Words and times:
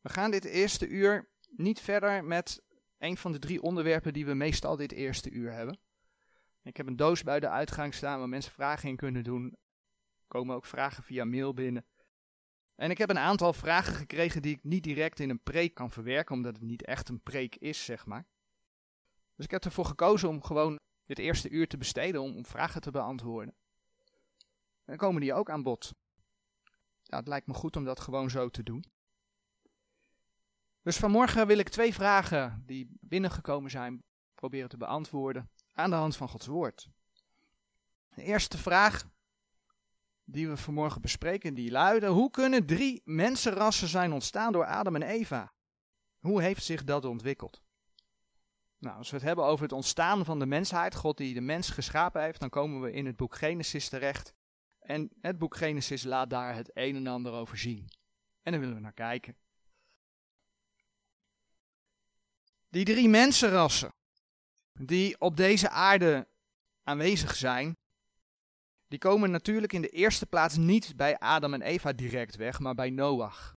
We 0.00 0.08
gaan 0.08 0.30
dit 0.30 0.44
eerste 0.44 0.88
uur 0.88 1.28
niet 1.56 1.80
verder 1.80 2.24
met 2.24 2.62
een 2.98 3.16
van 3.16 3.32
de 3.32 3.38
drie 3.38 3.62
onderwerpen 3.62 4.12
die 4.12 4.26
we 4.26 4.34
meestal 4.34 4.76
dit 4.76 4.92
eerste 4.92 5.30
uur 5.30 5.52
hebben. 5.52 5.78
Ik 6.62 6.76
heb 6.76 6.86
een 6.86 6.96
doos 6.96 7.22
bij 7.22 7.40
de 7.40 7.48
uitgang 7.48 7.94
staan 7.94 8.18
waar 8.18 8.28
mensen 8.28 8.52
vragen 8.52 8.88
in 8.88 8.96
kunnen 8.96 9.24
doen. 9.24 9.44
Er 10.20 10.26
komen 10.28 10.54
ook 10.54 10.66
vragen 10.66 11.02
via 11.02 11.24
mail 11.24 11.54
binnen. 11.54 11.86
En 12.74 12.90
ik 12.90 12.98
heb 12.98 13.10
een 13.10 13.18
aantal 13.18 13.52
vragen 13.52 13.94
gekregen 13.94 14.42
die 14.42 14.56
ik 14.56 14.64
niet 14.64 14.82
direct 14.82 15.20
in 15.20 15.30
een 15.30 15.42
preek 15.42 15.74
kan 15.74 15.90
verwerken, 15.90 16.34
omdat 16.34 16.54
het 16.54 16.64
niet 16.64 16.84
echt 16.84 17.08
een 17.08 17.22
preek 17.22 17.56
is, 17.56 17.84
zeg 17.84 18.06
maar. 18.06 18.26
Dus 19.36 19.44
ik 19.44 19.50
heb 19.50 19.64
ervoor 19.64 19.84
gekozen 19.84 20.28
om 20.28 20.42
gewoon 20.42 20.78
dit 21.04 21.18
eerste 21.18 21.48
uur 21.48 21.68
te 21.68 21.78
besteden 21.78 22.20
om, 22.20 22.46
vragen 22.46 22.80
te 22.80 22.90
beantwoorden. 22.90 23.54
En 24.84 24.84
dan 24.84 24.96
komen 24.96 25.20
die 25.20 25.34
ook 25.34 25.50
aan 25.50 25.62
bod. 25.62 25.92
Het 27.04 27.28
lijkt 27.28 27.46
me 27.46 27.54
goed 27.54 27.76
om 27.76 27.84
dat 27.84 28.00
gewoon 28.00 28.30
zo 28.30 28.48
te 28.48 28.62
doen. 28.62 28.84
Dus 30.82 30.96
vanmorgen 30.96 31.46
wil 31.46 31.58
ik 31.58 31.68
twee 31.68 31.94
vragen 31.94 32.62
die 32.66 32.90
binnengekomen 33.00 33.70
zijn 33.70 34.02
proberen 34.34 34.68
te 34.68 34.76
beantwoorden 34.76 35.50
aan 35.72 35.90
de 35.90 35.96
hand 35.96 36.16
van 36.16 36.28
Gods 36.28 36.46
woord. 36.46 36.88
De 38.14 38.22
eerste 38.22 38.58
vraag 38.58 39.08
die 40.24 40.48
we 40.48 40.56
vanmorgen 40.56 41.00
bespreken, 41.00 41.54
die 41.54 41.70
luiden: 41.70 42.10
Hoe 42.10 42.30
kunnen 42.30 42.66
drie 42.66 43.02
mensenrassen 43.04 43.88
zijn 43.88 44.12
ontstaan 44.12 44.52
door 44.52 44.64
Adam 44.64 44.94
en 44.94 45.02
Eva? 45.02 45.52
Hoe 46.18 46.42
heeft 46.42 46.64
zich 46.64 46.84
dat 46.84 47.04
ontwikkeld? 47.04 47.62
Nou, 48.78 48.96
als 48.96 49.10
we 49.10 49.16
het 49.16 49.24
hebben 49.24 49.44
over 49.44 49.62
het 49.62 49.72
ontstaan 49.72 50.24
van 50.24 50.38
de 50.38 50.46
mensheid, 50.46 50.94
God 50.94 51.16
die 51.16 51.34
de 51.34 51.40
mens 51.40 51.70
geschapen 51.70 52.22
heeft, 52.22 52.40
dan 52.40 52.48
komen 52.48 52.80
we 52.80 52.92
in 52.92 53.06
het 53.06 53.16
boek 53.16 53.34
Genesis 53.34 53.88
terecht. 53.88 54.34
En 54.80 55.10
het 55.20 55.38
boek 55.38 55.56
Genesis 55.56 56.04
laat 56.04 56.30
daar 56.30 56.54
het 56.54 56.70
een 56.74 56.96
en 56.96 57.06
ander 57.06 57.32
over 57.32 57.58
zien. 57.58 57.88
En 58.42 58.52
daar 58.52 58.60
willen 58.60 58.74
we 58.74 58.80
naar 58.80 58.92
kijken. 58.92 59.36
Die 62.70 62.84
drie 62.84 63.08
mensenrassen 63.08 63.94
die 64.72 65.20
op 65.20 65.36
deze 65.36 65.68
aarde 65.68 66.28
aanwezig 66.82 67.36
zijn, 67.36 67.76
die 68.88 68.98
komen 68.98 69.30
natuurlijk 69.30 69.72
in 69.72 69.82
de 69.82 69.88
eerste 69.88 70.26
plaats 70.26 70.56
niet 70.56 70.96
bij 70.96 71.18
Adam 71.18 71.54
en 71.54 71.62
Eva 71.62 71.92
direct 71.92 72.36
weg, 72.36 72.58
maar 72.58 72.74
bij 72.74 72.90
Noach. 72.90 73.56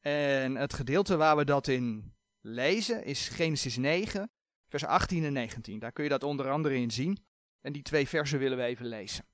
En 0.00 0.56
het 0.56 0.74
gedeelte 0.74 1.16
waar 1.16 1.36
we 1.36 1.44
dat 1.44 1.68
in 1.68 2.14
lezen 2.40 3.04
is 3.04 3.28
Genesis 3.28 3.76
9, 3.76 4.30
vers 4.68 4.84
18 4.84 5.24
en 5.24 5.32
19. 5.32 5.78
Daar 5.78 5.92
kun 5.92 6.04
je 6.04 6.10
dat 6.10 6.22
onder 6.22 6.50
andere 6.50 6.74
in 6.74 6.90
zien. 6.90 7.24
En 7.60 7.72
die 7.72 7.82
twee 7.82 8.08
versen 8.08 8.38
willen 8.38 8.58
we 8.58 8.64
even 8.64 8.86
lezen. 8.86 9.24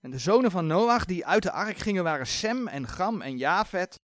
En 0.00 0.10
de 0.10 0.18
zonen 0.18 0.50
van 0.50 0.66
Noach 0.66 1.04
die 1.04 1.26
uit 1.26 1.42
de 1.42 1.50
ark 1.50 1.76
gingen 1.76 2.04
waren 2.04 2.26
Sem 2.26 2.68
en 2.68 2.88
Gam 2.88 3.20
en 3.20 3.36
Javet. 3.36 4.00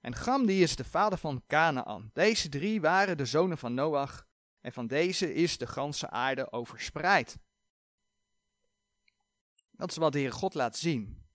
En 0.00 0.14
Gam 0.14 0.46
die 0.46 0.62
is 0.62 0.76
de 0.76 0.84
vader 0.84 1.18
van 1.18 1.42
Canaan. 1.46 2.10
Deze 2.12 2.48
drie 2.48 2.80
waren 2.80 3.16
de 3.16 3.24
zonen 3.24 3.58
van 3.58 3.74
Noach 3.74 4.26
en 4.60 4.72
van 4.72 4.86
deze 4.86 5.34
is 5.34 5.58
de 5.58 5.66
ganse 5.66 6.10
aarde 6.10 6.52
overspreid. 6.52 7.38
Dat 9.70 9.90
is 9.90 9.96
wat 9.96 10.12
de 10.12 10.18
Heer 10.18 10.32
God 10.32 10.54
laat 10.54 10.76
zien. 10.76 11.28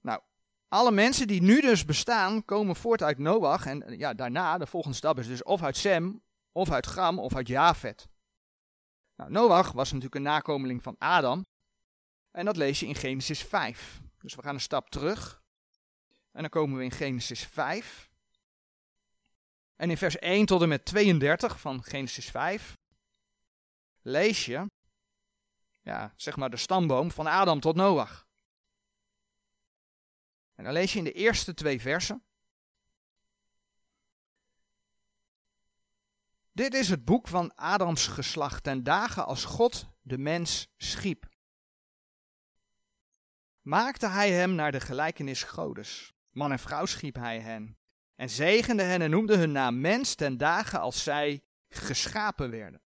Nou, 0.00 0.20
alle 0.68 0.90
mensen 0.90 1.26
die 1.26 1.42
nu 1.42 1.60
dus 1.60 1.84
bestaan, 1.84 2.44
komen 2.44 2.76
voort 2.76 3.02
uit 3.02 3.18
Noach. 3.18 3.66
En 3.66 3.98
ja, 3.98 4.14
daarna, 4.14 4.58
de 4.58 4.66
volgende 4.66 4.96
stap 4.96 5.18
is 5.18 5.26
dus 5.26 5.42
of 5.42 5.62
uit 5.62 5.76
Sem, 5.76 6.22
of 6.52 6.70
uit 6.70 6.86
Gam, 6.86 7.18
of 7.18 7.34
uit 7.34 7.48
Javet. 7.48 8.08
Nou, 9.16 9.30
Noach 9.30 9.72
was 9.72 9.88
natuurlijk 9.88 10.14
een 10.14 10.22
nakomeling 10.22 10.82
van 10.82 10.96
Adam. 10.98 11.46
En 12.30 12.44
dat 12.44 12.56
lees 12.56 12.80
je 12.80 12.86
in 12.86 12.94
Genesis 12.94 13.42
5. 13.42 14.00
Dus 14.18 14.34
we 14.34 14.42
gaan 14.42 14.54
een 14.54 14.60
stap 14.60 14.90
terug. 14.90 15.42
En 16.36 16.42
dan 16.42 16.50
komen 16.50 16.78
we 16.78 16.84
in 16.84 16.90
Genesis 16.90 17.44
5. 17.44 18.10
En 19.76 19.90
in 19.90 19.96
vers 19.96 20.18
1 20.18 20.46
tot 20.46 20.62
en 20.62 20.68
met 20.68 20.84
32 20.84 21.60
van 21.60 21.82
Genesis 21.82 22.30
5 22.30 22.78
lees 24.02 24.44
je, 24.44 24.70
ja, 25.80 26.12
zeg 26.16 26.36
maar 26.36 26.50
de 26.50 26.56
stamboom 26.56 27.10
van 27.10 27.26
Adam 27.26 27.60
tot 27.60 27.76
Noach. 27.76 28.26
En 30.54 30.64
dan 30.64 30.72
lees 30.72 30.92
je 30.92 30.98
in 30.98 31.04
de 31.04 31.12
eerste 31.12 31.54
twee 31.54 31.80
versen. 31.80 32.24
Dit 36.52 36.74
is 36.74 36.88
het 36.88 37.04
boek 37.04 37.28
van 37.28 37.54
Adams 37.54 38.06
geslacht 38.06 38.62
ten 38.62 38.84
dagen 38.84 39.26
als 39.26 39.44
God 39.44 39.86
de 40.02 40.18
mens 40.18 40.68
schiep. 40.76 41.28
Maakte 43.60 44.08
hij 44.08 44.30
hem 44.30 44.54
naar 44.54 44.72
de 44.72 44.80
gelijkenis 44.80 45.42
Godes. 45.42 46.14
Man 46.36 46.52
en 46.52 46.58
vrouw 46.58 46.86
schiep 46.86 47.14
hij 47.14 47.40
hen. 47.40 47.78
En 48.14 48.30
zegende 48.30 48.82
hen 48.82 49.02
en 49.02 49.10
noemde 49.10 49.36
hun 49.36 49.52
naam 49.52 49.80
mens 49.80 50.14
ten 50.14 50.36
dagen 50.36 50.80
als 50.80 51.02
zij 51.02 51.42
geschapen 51.68 52.50
werden. 52.50 52.82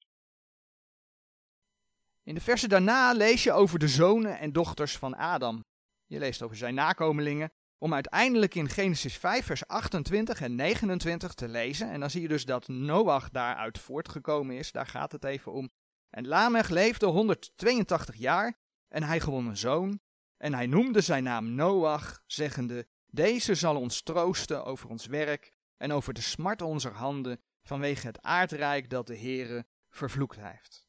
In 2.22 2.34
de 2.34 2.40
versen 2.40 2.68
daarna 2.68 3.12
lees 3.12 3.42
je 3.42 3.52
over 3.52 3.78
de 3.78 3.88
zonen 3.88 4.38
en 4.38 4.52
dochters 4.52 4.96
van 4.96 5.16
Adam. 5.16 5.64
Je 6.06 6.18
leest 6.18 6.42
over 6.42 6.56
zijn 6.56 6.74
nakomelingen, 6.74 7.52
om 7.78 7.94
uiteindelijk 7.94 8.54
in 8.54 8.68
Genesis 8.68 9.16
5, 9.16 9.44
vers 9.44 9.66
28 9.66 10.40
en 10.40 10.54
29 10.54 11.34
te 11.34 11.48
lezen. 11.48 11.90
En 11.90 12.00
dan 12.00 12.10
zie 12.10 12.22
je 12.22 12.28
dus 12.28 12.44
dat 12.44 12.68
Noach 12.68 13.30
daaruit 13.30 13.78
voortgekomen 13.78 14.56
is, 14.56 14.72
daar 14.72 14.86
gaat 14.86 15.12
het 15.12 15.24
even 15.24 15.52
om. 15.52 15.70
En 16.10 16.26
Lamech 16.26 16.68
leefde 16.68 17.06
182 17.06 18.16
jaar 18.16 18.58
en 18.88 19.02
hij 19.02 19.20
gewon 19.20 19.46
een 19.46 19.56
zoon. 19.56 20.00
En 20.36 20.54
hij 20.54 20.66
noemde 20.66 21.00
zijn 21.00 21.22
naam 21.22 21.54
Noach, 21.54 22.22
zeggende, 22.26 22.86
deze 23.18 23.54
zal 23.54 23.76
ons 23.76 24.02
troosten 24.02 24.64
over 24.64 24.88
ons 24.88 25.06
werk 25.06 25.52
en 25.76 25.92
over 25.92 26.14
de 26.14 26.20
smart 26.20 26.62
onze 26.62 26.88
handen 26.88 27.40
vanwege 27.62 28.06
het 28.06 28.22
aardrijk 28.22 28.90
dat 28.90 29.06
de 29.06 29.18
Heere 29.18 29.66
vervloekt 29.90 30.40
heeft. 30.40 30.86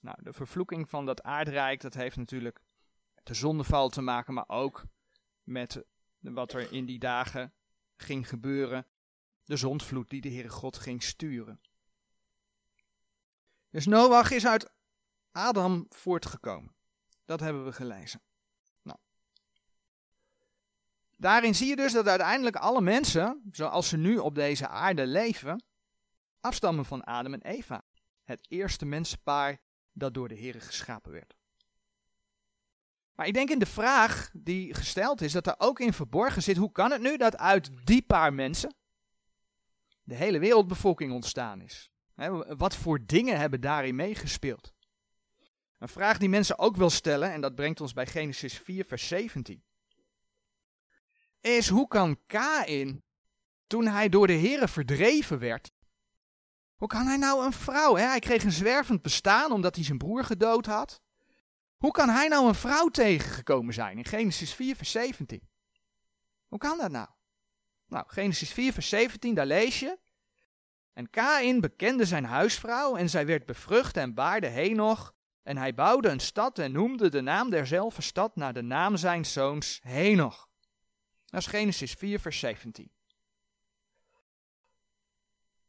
Nou, 0.00 0.16
de 0.22 0.32
vervloeking 0.32 0.88
van 0.88 1.06
dat 1.06 1.22
aardrijk, 1.22 1.80
dat 1.80 1.94
heeft 1.94 2.16
natuurlijk 2.16 2.60
met 3.14 3.26
de 3.26 3.34
zondeval 3.34 3.88
te 3.88 4.00
maken, 4.00 4.34
maar 4.34 4.48
ook 4.48 4.84
met 5.42 5.84
wat 6.18 6.52
er 6.52 6.72
in 6.72 6.86
die 6.86 6.98
dagen 6.98 7.54
ging 7.96 8.28
gebeuren. 8.28 8.86
De 9.44 9.56
zondvloed 9.56 10.10
die 10.10 10.20
de 10.20 10.30
Heere 10.30 10.48
God 10.48 10.78
ging 10.78 11.02
sturen. 11.02 11.60
Dus 13.70 13.86
Noach 13.86 14.30
is 14.30 14.46
uit 14.46 14.72
Adam 15.32 15.86
voortgekomen. 15.88 16.74
Dat 17.24 17.40
hebben 17.40 17.64
we 17.64 17.72
gelezen. 17.72 18.22
Daarin 21.22 21.54
zie 21.54 21.68
je 21.68 21.76
dus 21.76 21.92
dat 21.92 22.08
uiteindelijk 22.08 22.56
alle 22.56 22.80
mensen, 22.80 23.42
zoals 23.50 23.88
ze 23.88 23.96
nu 23.96 24.18
op 24.18 24.34
deze 24.34 24.68
aarde 24.68 25.06
leven, 25.06 25.64
afstammen 26.40 26.84
van 26.84 27.04
Adam 27.04 27.34
en 27.34 27.42
Eva. 27.42 27.82
Het 28.24 28.46
eerste 28.48 28.84
mensenpaar 28.84 29.60
dat 29.92 30.14
door 30.14 30.28
de 30.28 30.34
Heer 30.34 30.60
geschapen 30.60 31.12
werd. 31.12 31.34
Maar 33.14 33.26
ik 33.26 33.34
denk 33.34 33.50
in 33.50 33.58
de 33.58 33.66
vraag 33.66 34.30
die 34.32 34.74
gesteld 34.74 35.20
is, 35.20 35.32
dat 35.32 35.46
er 35.46 35.54
ook 35.58 35.80
in 35.80 35.92
verborgen 35.92 36.42
zit, 36.42 36.56
hoe 36.56 36.72
kan 36.72 36.90
het 36.90 37.00
nu 37.00 37.16
dat 37.16 37.36
uit 37.36 37.70
die 37.84 38.02
paar 38.02 38.34
mensen 38.34 38.74
de 40.02 40.14
hele 40.14 40.38
wereldbevolking 40.38 41.12
ontstaan 41.12 41.60
is? 41.60 41.90
wat 42.56 42.76
voor 42.76 43.06
dingen 43.06 43.38
hebben 43.38 43.60
daarin 43.60 43.94
meegespeeld? 43.94 44.72
Een 45.78 45.88
vraag 45.88 46.18
die 46.18 46.28
mensen 46.28 46.58
ook 46.58 46.76
wil 46.76 46.90
stellen, 46.90 47.32
en 47.32 47.40
dat 47.40 47.54
brengt 47.54 47.80
ons 47.80 47.92
bij 47.92 48.06
Genesis 48.06 48.58
4, 48.58 48.84
vers 48.84 49.08
17 49.08 49.62
is 51.42 51.68
hoe 51.68 51.88
kan 51.88 52.18
Kain, 52.26 53.02
toen 53.66 53.86
hij 53.86 54.08
door 54.08 54.26
de 54.26 54.32
heren 54.32 54.68
verdreven 54.68 55.38
werd, 55.38 55.72
hoe 56.74 56.88
kan 56.88 57.06
hij 57.06 57.16
nou 57.16 57.44
een 57.44 57.52
vrouw, 57.52 57.96
hij 57.96 58.18
kreeg 58.18 58.44
een 58.44 58.52
zwervend 58.52 59.02
bestaan 59.02 59.52
omdat 59.52 59.74
hij 59.74 59.84
zijn 59.84 59.98
broer 59.98 60.24
gedood 60.24 60.66
had. 60.66 61.02
Hoe 61.76 61.90
kan 61.90 62.08
hij 62.08 62.28
nou 62.28 62.48
een 62.48 62.54
vrouw 62.54 62.88
tegengekomen 62.88 63.74
zijn 63.74 63.98
in 63.98 64.04
Genesis 64.04 64.54
4 64.54 64.76
vers 64.76 64.90
17? 64.90 65.48
Hoe 66.48 66.58
kan 66.58 66.78
dat 66.78 66.90
nou? 66.90 67.08
Nou, 67.86 68.04
Genesis 68.06 68.52
4 68.52 68.72
vers 68.72 68.88
17, 68.88 69.34
daar 69.34 69.46
lees 69.46 69.80
je. 69.80 69.98
En 70.92 71.10
Kain 71.10 71.60
bekende 71.60 72.04
zijn 72.04 72.24
huisvrouw 72.24 72.96
en 72.96 73.10
zij 73.10 73.26
werd 73.26 73.46
bevrucht 73.46 73.96
en 73.96 74.14
baarde 74.14 74.46
Henoch. 74.46 75.12
En 75.42 75.56
hij 75.56 75.74
bouwde 75.74 76.08
een 76.08 76.20
stad 76.20 76.58
en 76.58 76.72
noemde 76.72 77.08
de 77.08 77.20
naam 77.20 77.50
derzelfde 77.50 78.02
stad 78.02 78.36
naar 78.36 78.52
de 78.52 78.62
naam 78.62 78.96
zijn 78.96 79.24
zoons 79.24 79.80
Henoch. 79.82 80.48
Dat 81.32 81.40
is 81.40 81.46
Genesis 81.46 81.92
4, 81.92 82.20
vers 82.20 82.38
17. 82.38 82.90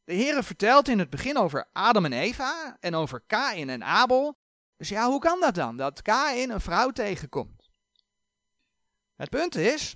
De 0.04 0.14
Heere 0.14 0.44
vertelt 0.44 0.88
in 0.88 1.00
het 1.00 1.10
begin 1.10 1.38
over 1.38 1.70
Adam 1.74 2.06
en 2.06 2.14
Eva 2.14 2.78
en 2.80 2.96
over 2.96 3.22
Kain 3.28 3.70
en 3.70 3.84
Abel. 3.84 4.38
Dus 4.78 4.90
ja, 4.90 5.08
hoe 5.08 5.20
kan 5.20 5.40
dat 5.40 5.56
dan, 5.56 5.78
dat 5.78 6.02
Kain 6.02 6.50
een 6.50 6.62
vrouw 6.62 6.90
tegenkomt? 6.90 7.70
Het 9.16 9.30
punt 9.30 9.56
is, 9.56 9.96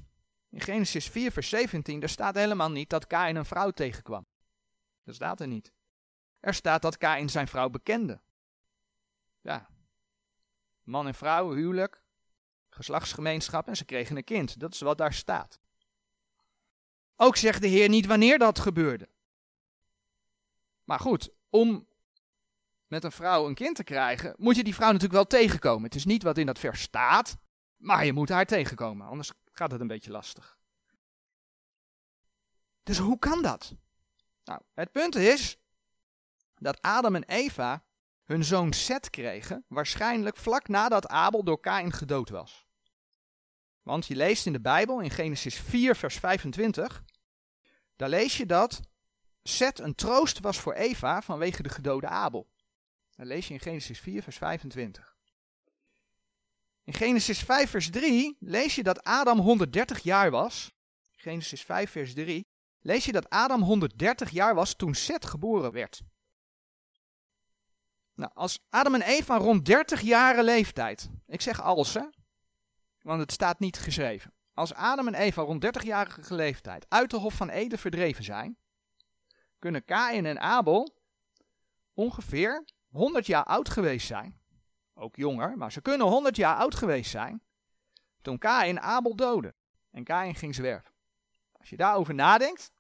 in 0.50 0.62
Genesis 0.62 1.08
4, 1.08 1.32
vers 1.32 1.50
17, 1.50 2.02
er 2.02 2.10
staat 2.10 2.36
helemaal 2.36 2.72
niet 2.72 2.90
dat 2.90 3.08
Kain 3.08 3.36
een 3.36 3.46
vrouw 3.46 3.72
tegenkwam. 3.72 4.26
Dat 5.04 5.16
staat 5.16 5.42
er 5.42 5.48
niet. 5.48 5.72
Er 6.40 6.54
staat 6.54 6.82
dat 6.82 6.98
Kain 6.98 7.30
zijn 7.30 7.48
vrouw 7.48 7.70
bekende. 7.70 8.22
Ja, 9.42 9.70
man 10.84 11.08
en 11.08 11.16
vrouw, 11.16 11.54
huwelijk, 11.54 12.02
geslachtsgemeenschap 12.78 13.68
en 13.68 13.76
ze 13.76 13.86
kregen 13.86 14.18
een 14.18 14.24
kind. 14.24 14.60
Dat 14.60 14.74
is 14.74 14.80
wat 14.80 14.98
daar 14.98 15.14
staat. 15.14 15.60
Ook 17.16 17.36
zegt 17.36 17.62
de 17.62 17.68
Heer 17.68 17.90
niet 17.90 18.06
wanneer 18.06 18.40
dat 18.40 18.60
gebeurde. 18.60 19.10
Maar 20.84 21.00
goed, 21.00 21.30
om 21.50 21.88
met 22.88 23.04
een 23.04 23.12
vrouw 23.12 23.48
een 23.48 23.56
kind 23.56 23.76
te 23.76 23.84
krijgen, 23.84 24.34
moet 24.38 24.56
je 24.56 24.64
die 24.64 24.76
vrouw 24.76 24.92
natuurlijk 24.92 25.14
wel 25.14 25.42
tegenkomen. 25.42 25.84
Het 25.84 25.96
is 25.96 26.06
niet 26.06 26.24
wat 26.24 26.38
in 26.38 26.46
dat 26.46 26.60
vers 26.60 26.82
staat, 26.82 27.38
maar 27.78 28.06
je 28.06 28.14
moet 28.14 28.30
haar 28.30 28.46
tegenkomen, 28.46 29.08
anders 29.08 29.32
gaat 29.52 29.72
het 29.72 29.82
een 29.82 29.88
beetje 29.88 30.12
lastig. 30.12 30.58
Dus 32.84 32.98
hoe 32.98 33.20
kan 33.20 33.42
dat? 33.42 33.76
Nou, 34.44 34.62
het 34.74 34.92
punt 34.92 35.16
is 35.16 35.58
dat 36.58 36.82
Adam 36.82 37.16
en 37.16 37.24
Eva 37.24 37.84
hun 38.24 38.44
zoon 38.44 38.74
Seth 38.74 39.10
kregen, 39.10 39.66
waarschijnlijk 39.68 40.38
vlak 40.38 40.68
nadat 40.68 41.08
Abel 41.08 41.44
door 41.44 41.60
Kain 41.60 41.92
gedood 41.92 42.30
was. 42.30 42.67
Want 43.88 44.06
je 44.06 44.16
leest 44.16 44.46
in 44.46 44.54
de 44.54 44.62
Bijbel, 44.62 45.00
in 45.00 45.10
Genesis 45.10 45.56
4, 45.56 45.96
vers 45.96 46.16
25, 46.16 47.04
daar 47.96 48.10
lees 48.10 48.38
je 48.38 48.46
dat 48.46 48.80
Seth 49.44 49.80
een 49.80 49.96
troost 49.96 50.40
was 50.40 50.60
voor 50.60 50.74
Eva 50.74 51.22
vanwege 51.22 51.64
de 51.64 51.70
gedode 51.70 52.08
Abel. 52.08 52.48
Dat 53.16 53.26
lees 53.26 53.48
je 53.48 53.54
in 53.54 53.60
Genesis 53.60 54.00
4, 54.00 54.24
vers 54.24 54.38
25. 54.38 55.16
In 56.84 56.94
Genesis 56.94 57.40
5, 57.40 57.70
vers 57.70 57.90
3 57.90 58.38
lees 58.40 58.76
je 58.76 58.84
dat 58.84 59.04
Adam 59.04 59.40
130 59.40 60.00
jaar 60.00 60.32
was. 60.32 60.72
Genesis 61.16 61.62
5, 61.62 61.92
vers 61.92 62.14
3 62.14 62.48
lees 62.80 63.06
je 63.06 63.12
dat 63.12 63.30
Adam 63.30 63.62
130 63.62 64.30
jaar 64.30 64.56
was 64.56 64.74
toen 64.74 64.94
Seth 64.94 65.26
geboren 65.26 65.72
werd. 65.72 66.02
Nou, 68.14 68.32
als 68.34 68.60
Adam 68.70 68.94
en 68.94 69.02
Eva 69.02 69.38
rond 69.38 69.66
30 69.66 70.02
jaren 70.02 70.44
leeftijd, 70.44 71.10
ik 71.28 71.42
zeg 71.42 71.62
als 71.62 71.94
hè, 71.94 72.04
want 73.08 73.20
het 73.20 73.32
staat 73.32 73.60
niet 73.60 73.78
geschreven. 73.80 74.34
Als 74.54 74.74
Adam 74.74 75.08
en 75.08 75.14
Eva 75.14 75.42
rond 75.42 75.66
30-jarige 75.66 76.36
leeftijd 76.36 76.86
uit 76.90 77.10
de 77.10 77.18
Hof 77.18 77.34
van 77.34 77.50
Eden 77.50 77.80
verdreven 77.80 78.24
zijn, 78.24 78.58
kunnen 79.60 79.86
Kain 79.86 80.26
en 80.26 80.40
Abel 80.40 80.96
ongeveer 81.94 82.66
100 82.90 83.26
jaar 83.26 83.44
oud 83.44 83.70
geweest 83.70 84.08
zijn. 84.08 84.40
Ook 84.94 85.16
jonger, 85.16 85.58
maar 85.58 85.72
ze 85.72 85.82
kunnen 85.82 86.08
100 86.08 86.36
jaar 86.36 86.56
oud 86.56 86.76
geweest 86.76 87.12
zijn 87.12 87.42
toen 88.22 88.38
Kain 88.38 88.80
Abel 88.80 89.16
doodde 89.16 89.54
en 89.92 90.04
Kain 90.04 90.36
ging 90.36 90.56
zwerven. 90.56 90.92
Als 91.52 91.70
je 91.70 91.78
daarover 91.78 92.14
nadenkt, 92.14 92.72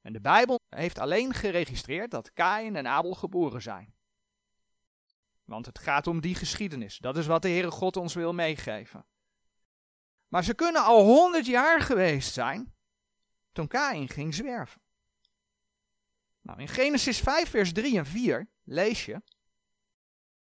en 0.00 0.12
de 0.12 0.20
Bijbel 0.20 0.60
heeft 0.68 0.98
alleen 0.98 1.34
geregistreerd 1.34 2.10
dat 2.10 2.32
Kain 2.32 2.76
en 2.76 2.86
Abel 2.86 3.14
geboren 3.14 3.62
zijn. 3.62 3.94
Want 5.44 5.66
het 5.66 5.78
gaat 5.78 6.06
om 6.06 6.20
die 6.20 6.34
geschiedenis. 6.34 6.98
Dat 6.98 7.16
is 7.16 7.26
wat 7.26 7.42
de 7.42 7.48
Heere 7.48 7.70
God 7.70 7.96
ons 7.96 8.14
wil 8.14 8.32
meegeven. 8.32 9.06
Maar 10.34 10.44
ze 10.44 10.54
kunnen 10.54 10.84
al 10.84 11.04
honderd 11.04 11.46
jaar 11.46 11.80
geweest 11.80 12.32
zijn 12.32 12.74
toen 13.52 13.66
Kain 13.66 14.08
ging 14.08 14.34
zwerven. 14.34 14.80
Nou, 16.40 16.60
in 16.60 16.68
Genesis 16.68 17.18
5, 17.20 17.48
vers 17.48 17.72
3 17.72 17.98
en 17.98 18.06
4 18.06 18.48
lees 18.64 19.04
je. 19.04 19.22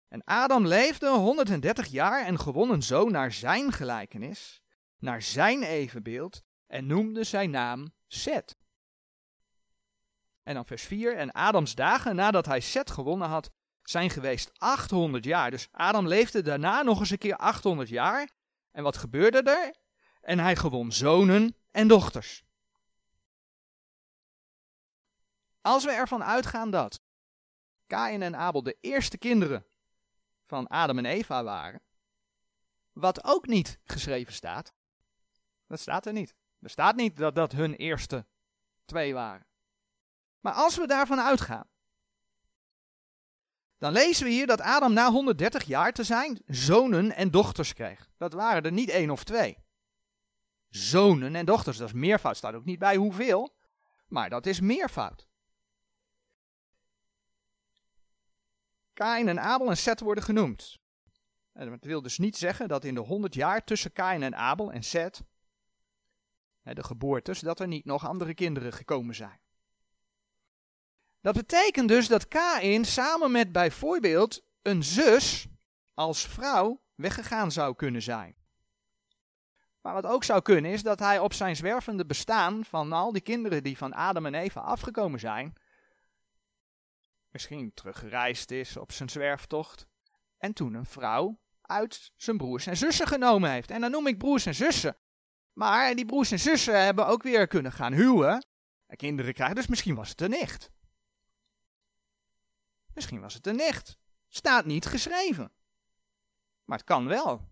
En 0.07 0.23
Adam 0.23 0.67
leefde 0.67 1.09
130 1.09 1.87
jaar 1.87 2.25
en 2.25 2.39
gewon 2.39 2.69
een 2.69 2.83
zoon 2.83 3.11
naar 3.11 3.31
zijn 3.31 3.71
gelijkenis, 3.71 4.61
naar 4.97 5.21
zijn 5.21 5.63
evenbeeld, 5.63 6.43
en 6.65 6.85
noemde 6.85 7.23
zijn 7.23 7.49
naam 7.49 7.93
Seth. 8.07 8.57
En 10.43 10.53
dan 10.53 10.65
vers 10.65 10.83
4. 10.83 11.15
En 11.15 11.31
Adams 11.31 11.75
dagen 11.75 12.15
nadat 12.15 12.45
hij 12.45 12.59
Seth 12.59 12.91
gewonnen 12.91 13.27
had, 13.27 13.51
zijn 13.81 14.09
geweest 14.09 14.51
800 14.57 15.23
jaar. 15.23 15.51
Dus 15.51 15.67
Adam 15.71 16.07
leefde 16.07 16.41
daarna 16.41 16.81
nog 16.81 16.99
eens 16.99 17.09
een 17.09 17.17
keer 17.17 17.37
800 17.37 17.89
jaar. 17.89 18.35
En 18.77 18.83
wat 18.83 18.97
gebeurde 18.97 19.41
er? 19.41 19.75
En 20.21 20.39
hij 20.39 20.55
gewon 20.55 20.91
zonen 20.91 21.55
en 21.71 21.87
dochters. 21.87 22.43
Als 25.61 25.85
we 25.85 25.91
ervan 25.91 26.23
uitgaan 26.23 26.71
dat 26.71 27.01
Kain 27.87 28.21
en 28.21 28.35
Abel 28.35 28.63
de 28.63 28.77
eerste 28.81 29.17
kinderen 29.17 29.65
van 30.45 30.67
Adam 30.67 30.97
en 30.97 31.05
Eva 31.05 31.43
waren, 31.43 31.81
wat 32.91 33.23
ook 33.23 33.47
niet 33.47 33.79
geschreven 33.83 34.33
staat, 34.33 34.73
dat 35.67 35.79
staat 35.79 36.05
er 36.05 36.13
niet. 36.13 36.35
Er 36.59 36.69
staat 36.69 36.95
niet 36.95 37.17
dat 37.17 37.35
dat 37.35 37.51
hun 37.51 37.75
eerste 37.75 38.25
twee 38.85 39.13
waren. 39.13 39.47
Maar 40.39 40.53
als 40.53 40.77
we 40.77 40.87
daarvan 40.87 41.19
uitgaan, 41.19 41.69
dan 43.77 43.91
lezen 43.91 44.25
we 44.25 44.31
hier 44.31 44.47
dat 44.47 44.61
Adam 44.61 44.93
na 44.93 45.11
130 45.11 45.63
jaar 45.63 45.93
te 45.93 46.03
zijn 46.03 46.41
zonen 46.45 47.15
en 47.15 47.31
dochters 47.31 47.73
kreeg. 47.73 48.09
Dat 48.17 48.33
waren 48.33 48.63
er 48.63 48.71
niet 48.71 48.89
één 48.89 49.09
of 49.09 49.23
twee. 49.23 49.57
Zonen 50.69 51.35
en 51.35 51.45
dochters, 51.45 51.77
dat 51.77 51.87
is 51.87 51.93
meervoud. 51.93 52.37
Staat 52.37 52.53
ook 52.53 52.65
niet 52.65 52.79
bij 52.79 52.95
hoeveel, 52.95 53.55
maar 54.07 54.29
dat 54.29 54.45
is 54.45 54.59
meervoud. 54.59 55.27
Kain 58.93 59.27
en 59.27 59.39
Abel 59.39 59.69
en 59.69 59.77
Seth 59.77 59.99
worden 59.99 60.23
genoemd. 60.23 60.77
En 61.53 61.69
dat 61.69 61.83
wil 61.83 62.01
dus 62.01 62.17
niet 62.17 62.37
zeggen 62.37 62.67
dat 62.67 62.83
in 62.83 62.93
de 62.93 62.99
100 62.99 63.33
jaar 63.33 63.63
tussen 63.63 63.91
Kain 63.91 64.23
en 64.23 64.35
Abel 64.35 64.71
en 64.71 64.83
Seth, 64.83 65.21
de 66.61 66.83
geboortes, 66.83 67.39
dat 67.39 67.59
er 67.59 67.67
niet 67.67 67.85
nog 67.85 68.07
andere 68.07 68.33
kinderen 68.33 68.73
gekomen 68.73 69.15
zijn. 69.15 69.39
Dat 71.27 71.35
betekent 71.35 71.87
dus 71.87 72.07
dat 72.07 72.27
Kain 72.27 72.85
samen 72.85 73.31
met 73.31 73.51
bijvoorbeeld 73.51 74.43
een 74.61 74.83
zus 74.83 75.47
als 75.93 76.27
vrouw 76.27 76.81
weggegaan 76.95 77.51
zou 77.51 77.75
kunnen 77.75 78.01
zijn. 78.01 78.35
Maar 79.81 79.93
wat 79.93 80.05
ook 80.05 80.23
zou 80.23 80.41
kunnen 80.41 80.71
is 80.71 80.83
dat 80.83 80.99
hij 80.99 81.19
op 81.19 81.33
zijn 81.33 81.55
zwervende 81.55 82.05
bestaan 82.05 82.65
van 82.65 82.91
al 82.91 83.11
die 83.11 83.21
kinderen 83.21 83.63
die 83.63 83.77
van 83.77 83.93
Adam 83.93 84.25
en 84.25 84.33
Eva 84.33 84.59
afgekomen 84.59 85.19
zijn, 85.19 85.53
misschien 87.29 87.73
teruggereisd 87.73 88.51
is 88.51 88.77
op 88.77 88.91
zijn 88.91 89.09
zwerftocht 89.09 89.87
en 90.37 90.53
toen 90.53 90.73
een 90.73 90.85
vrouw 90.85 91.39
uit 91.61 92.11
zijn 92.15 92.37
broers 92.37 92.67
en 92.67 92.77
zussen 92.77 93.07
genomen 93.07 93.51
heeft. 93.51 93.71
En 93.71 93.81
dan 93.81 93.91
noem 93.91 94.07
ik 94.07 94.17
broers 94.17 94.45
en 94.45 94.55
zussen. 94.55 94.97
Maar 95.53 95.95
die 95.95 96.05
broers 96.05 96.31
en 96.31 96.39
zussen 96.39 96.83
hebben 96.83 97.07
ook 97.07 97.23
weer 97.23 97.47
kunnen 97.47 97.71
gaan 97.71 97.93
huwen 97.93 98.45
en 98.85 98.97
kinderen 98.97 99.33
krijgen, 99.33 99.55
dus 99.55 99.67
misschien 99.67 99.95
was 99.95 100.09
het 100.09 100.21
een 100.21 100.29
nicht. 100.29 100.75
Misschien 102.97 103.21
was 103.21 103.33
het 103.33 103.47
een 103.47 103.55
nicht. 103.55 103.97
Staat 104.29 104.65
niet 104.65 104.85
geschreven. 104.85 105.51
Maar 106.63 106.77
het 106.77 106.87
kan 106.87 107.07
wel. 107.07 107.49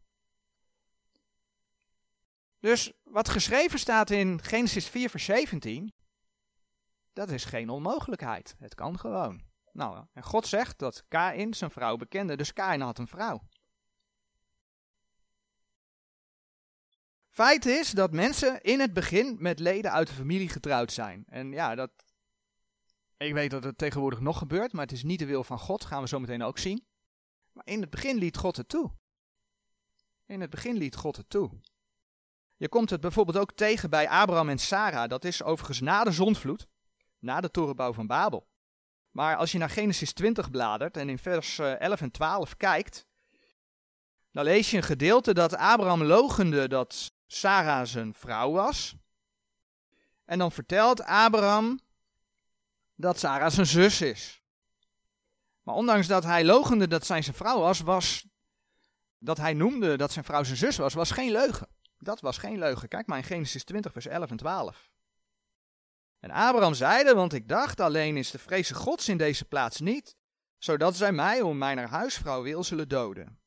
Dus 2.59 2.93
wat 3.03 3.29
geschreven 3.29 3.79
staat 3.79 4.09
in 4.09 4.41
Genesis 4.41 4.87
4, 4.87 5.09
vers 5.09 5.25
17, 5.25 5.93
dat 7.13 7.29
is 7.29 7.45
geen 7.45 7.69
onmogelijkheid. 7.69 8.55
Het 8.57 8.75
kan 8.75 8.99
gewoon. 8.99 9.43
Nou, 9.71 10.05
en 10.13 10.23
God 10.23 10.47
zegt 10.47 10.79
dat 10.79 11.03
Kain 11.07 11.53
zijn 11.53 11.71
vrouw 11.71 11.95
bekende, 11.95 12.37
dus 12.37 12.53
Kain 12.53 12.81
had 12.81 12.97
een 12.97 13.07
vrouw. 13.07 13.47
Feit 17.29 17.65
is 17.65 17.91
dat 17.91 18.11
mensen 18.11 18.61
in 18.61 18.79
het 18.79 18.93
begin 18.93 19.35
met 19.39 19.59
leden 19.59 19.91
uit 19.91 20.07
de 20.07 20.13
familie 20.13 20.49
getrouwd 20.49 20.91
zijn. 20.91 21.23
En 21.27 21.51
ja, 21.51 21.75
dat 21.75 22.04
ik 23.17 23.33
weet 23.33 23.51
dat 23.51 23.63
het 23.63 23.77
tegenwoordig 23.77 24.19
nog 24.19 24.37
gebeurt, 24.37 24.73
maar 24.73 24.83
het 24.83 24.91
is 24.91 25.03
niet 25.03 25.19
de 25.19 25.25
wil 25.25 25.43
van 25.43 25.59
God, 25.59 25.85
gaan 25.85 26.01
we 26.01 26.07
zo 26.07 26.19
meteen 26.19 26.43
ook 26.43 26.57
zien. 26.57 26.85
Maar 27.51 27.67
in 27.67 27.81
het 27.81 27.89
begin 27.89 28.17
liet 28.17 28.37
God 28.37 28.57
het 28.57 28.69
toe. 28.69 28.91
In 30.25 30.41
het 30.41 30.49
begin 30.49 30.75
liet 30.75 30.95
God 30.95 31.15
het 31.15 31.29
toe. 31.29 31.51
Je 32.57 32.69
komt 32.69 32.89
het 32.89 33.01
bijvoorbeeld 33.01 33.37
ook 33.37 33.51
tegen 33.51 33.89
bij 33.89 34.09
Abraham 34.09 34.49
en 34.49 34.57
Sarah. 34.57 35.09
Dat 35.09 35.25
is 35.25 35.43
overigens 35.43 35.79
na 35.79 36.03
de 36.03 36.11
zondvloed, 36.11 36.67
na 37.19 37.41
de 37.41 37.51
torenbouw 37.51 37.93
van 37.93 38.07
Babel. 38.07 38.47
Maar 39.11 39.35
als 39.35 39.51
je 39.51 39.57
naar 39.57 39.69
Genesis 39.69 40.13
20 40.13 40.51
bladert 40.51 40.97
en 40.97 41.09
in 41.09 41.17
vers 41.17 41.59
11 41.59 41.79
eh, 41.79 42.01
en 42.01 42.11
12 42.11 42.57
kijkt, 42.57 43.05
dan 44.31 44.43
lees 44.43 44.71
je 44.71 44.77
een 44.77 44.83
gedeelte 44.83 45.33
dat 45.33 45.55
Abraham 45.55 46.03
logende 46.03 46.67
dat 46.67 47.11
Sarah 47.27 47.85
zijn 47.85 48.13
vrouw 48.13 48.51
was. 48.51 48.95
En 50.25 50.39
dan 50.39 50.51
vertelt 50.51 51.03
Abraham 51.03 51.79
dat 52.95 53.19
Sarah 53.19 53.51
zijn 53.51 53.65
zus 53.65 54.01
is. 54.01 54.43
Maar 55.61 55.75
ondanks 55.75 56.07
dat 56.07 56.23
hij 56.23 56.45
logende 56.45 56.87
dat 56.87 57.05
zij 57.05 57.21
zijn 57.21 57.35
vrouw 57.35 57.59
was, 57.59 57.79
was 57.79 58.27
dat 59.17 59.37
hij 59.37 59.53
noemde 59.53 59.97
dat 59.97 60.11
zijn 60.11 60.25
vrouw 60.25 60.43
zijn 60.43 60.57
zus 60.57 60.77
was, 60.77 60.93
was 60.93 61.11
geen 61.11 61.31
leugen. 61.31 61.67
Dat 61.97 62.21
was 62.21 62.37
geen 62.37 62.59
leugen. 62.59 62.87
Kijk 62.87 63.07
maar 63.07 63.17
in 63.17 63.23
Genesis 63.23 63.63
20, 63.63 63.91
vers 63.91 64.07
11 64.07 64.29
en 64.29 64.37
12. 64.37 64.89
En 66.19 66.31
Abraham 66.31 66.73
zeide, 66.73 67.13
want 67.13 67.33
ik 67.33 67.47
dacht, 67.47 67.79
alleen 67.79 68.17
is 68.17 68.31
de 68.31 68.39
vreze 68.39 68.73
gods 68.73 69.09
in 69.09 69.17
deze 69.17 69.45
plaats 69.45 69.79
niet, 69.79 70.15
zodat 70.57 70.95
zij 70.95 71.11
mij 71.11 71.41
om 71.41 71.57
mijn 71.57 71.77
huisvrouw 71.77 72.43
wil 72.43 72.63
zullen 72.63 72.87
doden. 72.87 73.39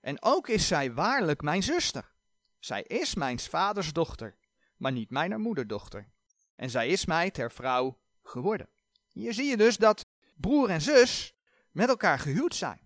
En 0.00 0.22
ook 0.22 0.48
is 0.48 0.66
zij 0.66 0.92
waarlijk 0.92 1.42
mijn 1.42 1.62
zuster. 1.62 2.14
Zij 2.58 2.82
is 2.82 3.14
mijn 3.14 3.38
vaders 3.38 3.92
dochter, 3.92 4.36
maar 4.76 4.92
niet 4.92 5.10
mijn 5.10 5.40
moederdochter. 5.40 6.08
En 6.56 6.70
zij 6.70 6.88
is 6.88 7.06
mij 7.06 7.30
ter 7.30 7.52
vrouw 7.52 7.98
geworden. 8.22 8.68
Hier 9.16 9.34
zie 9.34 9.44
je 9.44 9.56
dus 9.56 9.76
dat 9.76 10.06
broer 10.34 10.70
en 10.70 10.80
zus 10.80 11.34
met 11.70 11.88
elkaar 11.88 12.18
gehuwd 12.18 12.54
zijn. 12.54 12.80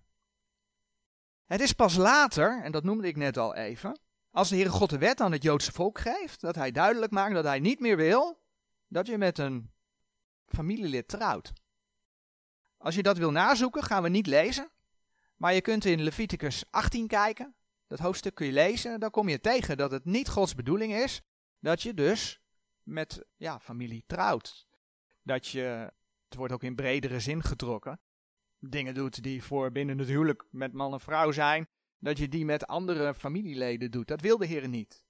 Het 1.45 1.61
is 1.61 1.73
pas 1.73 1.95
later, 1.95 2.63
en 2.63 2.71
dat 2.71 2.83
noemde 2.83 3.07
ik 3.07 3.15
net 3.15 3.37
al 3.37 3.55
even, 3.55 3.99
Als 4.29 4.49
de 4.49 4.55
Heere 4.55 4.69
God 4.69 4.89
de 4.89 4.97
wet 4.97 5.21
aan 5.21 5.31
het 5.31 5.43
Joodse 5.43 5.71
volk 5.71 5.99
geeft, 5.99 6.41
dat 6.41 6.55
hij 6.55 6.71
duidelijk 6.71 7.11
maakt 7.11 7.33
dat 7.33 7.43
hij 7.43 7.59
niet 7.59 7.79
meer 7.79 7.97
wil 7.97 8.41
dat 8.87 9.07
je 9.07 9.17
met 9.17 9.37
een 9.37 9.71
familielid 10.45 11.07
trouwt. 11.07 11.53
Als 12.77 12.95
je 12.95 13.03
dat 13.03 13.17
wil 13.17 13.31
nazoeken, 13.31 13.83
gaan 13.83 14.03
we 14.03 14.09
niet 14.09 14.27
lezen. 14.27 14.71
Maar 15.35 15.53
je 15.53 15.61
kunt 15.61 15.85
in 15.85 16.03
Leviticus 16.03 16.63
18 16.69 17.07
kijken. 17.07 17.55
Dat 17.87 17.99
hoofdstuk 17.99 18.35
kun 18.35 18.45
je 18.45 18.51
lezen. 18.51 18.99
Dan 18.99 19.09
kom 19.09 19.29
je 19.29 19.39
tegen 19.39 19.77
dat 19.77 19.91
het 19.91 20.05
niet 20.05 20.29
Gods 20.29 20.55
bedoeling 20.55 20.93
is 20.93 21.21
dat 21.59 21.81
je 21.81 21.93
dus 21.93 22.41
met 22.83 23.25
ja, 23.37 23.59
familie 23.59 24.03
trouwt. 24.07 24.67
Dat 25.23 25.47
je, 25.47 25.93
het 26.31 26.39
wordt 26.39 26.53
ook 26.53 26.63
in 26.63 26.75
bredere 26.75 27.19
zin 27.19 27.43
getrokken, 27.43 27.99
dingen 28.59 28.93
doet 28.93 29.23
die 29.23 29.43
voor 29.43 29.71
binnen 29.71 29.97
het 29.97 30.07
huwelijk 30.07 30.45
met 30.49 30.73
man 30.73 30.93
en 30.93 30.99
vrouw 30.99 31.31
zijn, 31.31 31.69
dat 31.99 32.17
je 32.17 32.27
die 32.27 32.45
met 32.45 32.67
andere 32.67 33.13
familieleden 33.13 33.91
doet. 33.91 34.07
Dat 34.07 34.21
wil 34.21 34.37
de 34.37 34.45
Heer 34.45 34.67
niet. 34.67 35.03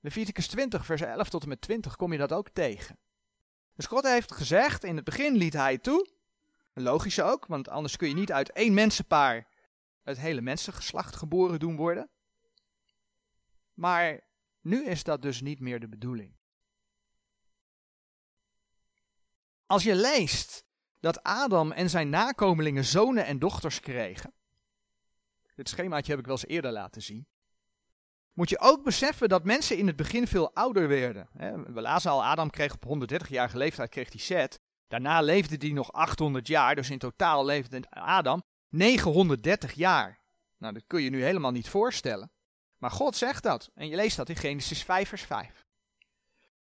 Leviticus 0.00 0.46
20, 0.46 0.86
vers 0.86 1.00
11 1.00 1.28
tot 1.28 1.42
en 1.42 1.48
met 1.48 1.60
20 1.60 1.96
kom 1.96 2.12
je 2.12 2.18
dat 2.18 2.32
ook 2.32 2.48
tegen. 2.48 2.98
Dus 3.74 3.86
God 3.86 4.04
heeft 4.04 4.32
gezegd, 4.32 4.84
in 4.84 4.96
het 4.96 5.04
begin 5.04 5.36
liet 5.36 5.52
hij 5.52 5.72
het 5.72 5.82
toe. 5.82 6.08
Logisch 6.72 7.20
ook, 7.20 7.46
want 7.46 7.68
anders 7.68 7.96
kun 7.96 8.08
je 8.08 8.14
niet 8.14 8.32
uit 8.32 8.52
één 8.52 8.74
mensenpaar 8.74 9.48
het 10.02 10.18
hele 10.18 10.40
mensengeslacht 10.40 11.16
geboren 11.16 11.58
doen 11.58 11.76
worden. 11.76 12.10
Maar 13.74 14.20
nu 14.60 14.84
is 14.84 15.02
dat 15.02 15.22
dus 15.22 15.40
niet 15.40 15.60
meer 15.60 15.80
de 15.80 15.88
bedoeling. 15.88 16.36
Als 19.66 19.82
je 19.82 19.94
leest 19.94 20.65
dat 21.00 21.22
Adam 21.22 21.72
en 21.72 21.90
zijn 21.90 22.08
nakomelingen 22.08 22.84
zonen 22.84 23.26
en 23.26 23.38
dochters 23.38 23.80
kregen. 23.80 24.32
Dit 25.54 25.68
schemaatje 25.68 26.10
heb 26.10 26.20
ik 26.20 26.26
wel 26.26 26.34
eens 26.34 26.46
eerder 26.46 26.72
laten 26.72 27.02
zien. 27.02 27.26
Moet 28.32 28.48
je 28.48 28.60
ook 28.60 28.84
beseffen 28.84 29.28
dat 29.28 29.44
mensen 29.44 29.76
in 29.76 29.86
het 29.86 29.96
begin 29.96 30.26
veel 30.26 30.54
ouder 30.54 30.88
werden. 30.88 31.28
We 31.74 31.80
lazen 31.80 32.10
al, 32.10 32.24
Adam 32.24 32.50
kreeg 32.50 32.74
op 32.74 33.10
130-jarige 33.10 33.56
leeftijd 33.56 33.90
kreeg 33.90 34.10
hij 34.10 34.20
Seth. 34.20 34.60
Daarna 34.88 35.20
leefde 35.20 35.56
hij 35.58 35.70
nog 35.70 35.92
800 35.92 36.46
jaar, 36.46 36.74
dus 36.74 36.90
in 36.90 36.98
totaal 36.98 37.44
leefde 37.44 37.82
Adam 37.90 38.42
930 38.68 39.72
jaar. 39.72 40.20
Nou, 40.58 40.72
dat 40.72 40.82
kun 40.86 41.02
je 41.02 41.10
nu 41.10 41.22
helemaal 41.24 41.50
niet 41.50 41.68
voorstellen. 41.68 42.30
Maar 42.78 42.90
God 42.90 43.16
zegt 43.16 43.42
dat. 43.42 43.70
En 43.74 43.88
je 43.88 43.96
leest 43.96 44.16
dat 44.16 44.28
in 44.28 44.36
Genesis 44.36 44.82
5, 44.82 45.08
vers 45.08 45.22
5. 45.22 45.66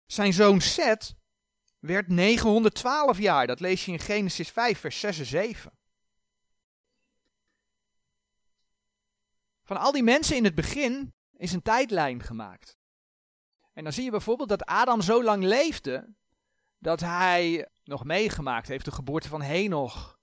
Zijn 0.05 0.33
zoon 0.33 0.61
Seth 0.61 1.15
werd 1.79 2.07
912 2.07 3.19
jaar. 3.19 3.48
Dat 3.48 3.59
lees 3.59 3.86
je 3.86 3.91
in 3.91 4.00
Genesis 4.00 4.50
5, 4.50 4.79
vers 4.79 5.00
6 5.00 5.19
en 5.19 5.25
7. 5.25 5.71
Van 9.63 9.77
al 9.77 9.91
die 9.91 10.03
mensen 10.03 10.36
in 10.36 10.43
het 10.43 10.55
begin 10.55 11.13
is 11.38 11.53
een 11.53 11.62
tijdlijn 11.62 12.24
gemaakt. 12.24 12.77
En 13.74 13.83
dan 13.83 13.93
zie 13.93 14.03
je 14.03 14.12
bijvoorbeeld 14.12 14.50
dat 14.50 14.65
Adam 14.65 15.01
zo 15.01 15.24
lang 15.24 15.43
leefde 15.43 16.13
dat 16.77 17.00
hij 17.00 17.67
nog 17.83 18.03
meegemaakt 18.03 18.67
heeft 18.67 18.86
de 18.86 18.91
geboorte 18.91 19.27
van 19.27 19.41
Henoch. 19.41 20.19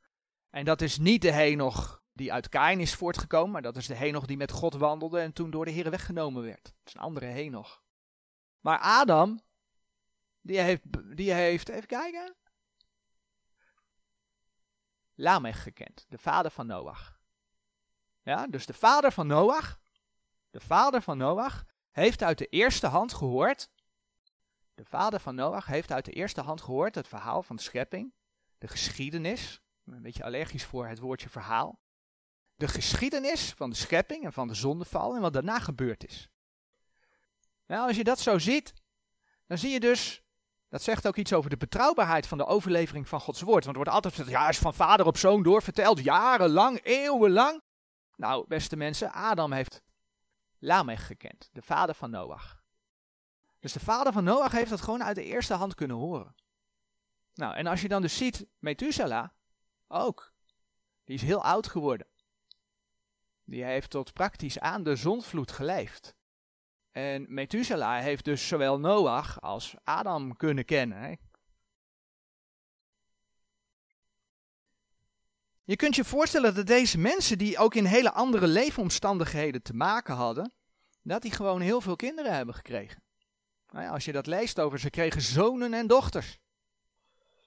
En 0.51 0.65
dat 0.65 0.81
is 0.81 0.99
niet 0.99 1.23
de 1.23 1.33
Henoch 1.33 2.03
die 2.13 2.33
uit 2.33 2.49
Kain 2.49 2.81
is 2.81 2.95
voortgekomen, 2.95 3.51
maar 3.51 3.63
dat 3.63 3.77
is 3.77 3.87
de 3.87 3.95
Henoch 3.95 4.27
die 4.27 4.37
met 4.37 4.51
God 4.51 4.75
wandelde 4.75 5.21
en 5.21 5.33
toen 5.33 5.51
door 5.51 5.65
de 5.65 5.71
Heer 5.71 5.91
weggenomen 5.91 6.43
werd. 6.43 6.65
Dat 6.65 6.87
is 6.87 6.95
een 6.95 7.01
andere 7.01 7.27
Henoch. 7.27 7.83
Maar 8.61 8.79
Adam, 8.79 9.41
die 10.47 10.61
heeft, 10.61 10.83
die 11.17 11.33
heeft, 11.33 11.69
even 11.69 11.87
kijken, 11.87 12.35
Lamech 15.15 15.63
gekend, 15.63 16.07
de 16.09 16.19
vader 16.19 16.51
van 16.51 16.67
Noach. 16.67 17.19
Ja, 18.23 18.47
dus 18.47 18.67
de 18.67 18.75
vader 18.75 19.13
van 19.13 19.27
Noach, 19.27 19.81
de 20.51 20.61
vader 20.61 21.03
van 21.03 21.19
Noach, 21.19 21.65
heeft 21.91 22.23
uit 22.23 22.39
de 22.39 22.47
eerste 22.47 22.87
hand 22.87 23.15
gehoord, 23.15 23.71
de 24.75 24.85
vader 24.85 25.21
van 25.21 25.35
Noach 25.35 25.67
heeft 25.67 25.93
uit 25.93 26.05
de 26.05 26.13
eerste 26.13 26.41
hand 26.41 26.63
gehoord 26.63 26.95
het 26.95 27.09
verhaal 27.09 27.43
van 27.43 27.57
de 27.57 27.63
schepping, 27.63 28.15
de 28.59 28.69
geschiedenis, 28.69 29.61
een 29.85 30.03
beetje 30.03 30.25
allergisch 30.25 30.65
voor 30.65 30.87
het 30.87 30.99
woordje 30.99 31.29
verhaal, 31.29 31.81
de 32.55 32.69
geschiedenis 32.69 33.53
van 33.53 33.71
de 33.71 33.77
schepping 33.77 34.25
en 34.25 34.33
van 34.33 34.49
de 34.49 34.55
zondeval 34.55 35.15
en 35.15 35.21
wat 35.21 35.33
daarna 35.33 35.59
gebeurd 35.59 36.07
is. 36.07 36.31
Nou, 37.67 37.87
als 37.87 37.97
je 37.97 38.05
dat 38.05 38.21
zo 38.21 38.39
ziet, 38.39 38.75
dan 39.47 39.59
zie 39.59 39.71
je 39.71 39.81
dus, 39.81 40.26
dat 40.69 40.83
zegt 40.83 41.07
ook 41.07 41.17
iets 41.17 41.33
over 41.33 41.51
de 41.51 41.57
betrouwbaarheid 41.57 42.27
van 42.27 42.39
de 42.39 42.47
overlevering 42.47 43.09
van 43.09 43.21
Gods 43.21 43.41
woord. 43.41 43.65
Want 43.65 43.77
er 43.77 43.83
wordt 43.83 43.91
altijd 43.91 44.15
gezegd, 44.15 44.31
ja, 44.31 44.49
is 44.49 44.59
van 44.59 44.75
vader 44.75 45.07
op 45.07 45.17
zoon 45.17 45.43
doorverteld, 45.43 46.05
jarenlang, 46.05 46.81
eeuwenlang. 46.83 47.63
Nou, 48.17 48.45
beste 48.49 48.77
mensen, 48.77 49.13
Adam 49.13 49.53
heeft 49.53 49.83
Lamech 50.59 51.07
gekend, 51.07 51.49
de 51.53 51.63
vader 51.63 51.95
van 51.95 52.11
Noach. 52.11 52.63
Dus 53.59 53.73
de 53.73 53.81
vader 53.81 54.13
van 54.13 54.25
Noach 54.25 54.53
heeft 54.53 54.71
dat 54.71 54.81
gewoon 54.81 55.05
uit 55.05 55.17
de 55.17 55.25
eerste 55.25 55.55
hand 55.55 55.75
kunnen 55.75 55.97
horen. 55.97 56.35
Nou, 57.35 57.55
en 57.55 57.67
als 57.67 57.81
je 57.81 57.89
dan 57.89 58.03
dus 58.03 58.17
ziet, 58.17 58.47
Methuselah 58.59 59.29
ook. 59.89 60.33
Die 61.05 61.15
is 61.15 61.23
heel 61.23 61.45
oud 61.45 61.69
geworden. 61.69 62.07
Die 63.45 63.65
heeft 63.65 63.91
tot 63.91 64.13
praktisch 64.13 64.59
aan 64.59 64.83
de 64.83 64.97
zondvloed 64.97 65.53
geleefd. 65.53 66.16
En 66.97 67.27
Methuselah 67.29 68.03
heeft 68.03 68.25
dus 68.25 68.49
zowel 68.49 68.79
Noach 68.79 69.41
als 69.41 69.75
Adam 69.85 70.37
kunnen 70.37 70.65
kennen. 70.65 71.19
Je 75.65 75.77
kunt 75.77 75.97
je 75.97 76.05
voorstellen 76.05 76.55
dat 76.55 76.67
deze 76.67 76.99
mensen, 76.99 77.39
die 77.39 77.59
ook 77.59 77.75
in 77.75 77.85
hele 77.85 78.13
andere 78.13 78.47
leefomstandigheden 78.47 79.63
te 79.63 79.75
maken 79.75 80.15
hadden, 80.15 80.53
dat 81.03 81.23
die 81.23 81.31
gewoon 81.31 81.61
heel 81.61 81.81
veel 81.81 81.97
kinderen 81.97 82.35
hebben 82.35 82.55
gekregen. 82.55 83.03
Nou 83.71 83.85
ja, 83.85 83.91
als 83.91 84.05
je 84.05 84.13
dat 84.13 84.27
leest 84.27 84.61
over, 84.61 84.79
ze 84.79 84.91
kregen 84.91 85.23
zonen 85.23 85.75
en 85.75 85.87
dochters. 85.87 86.39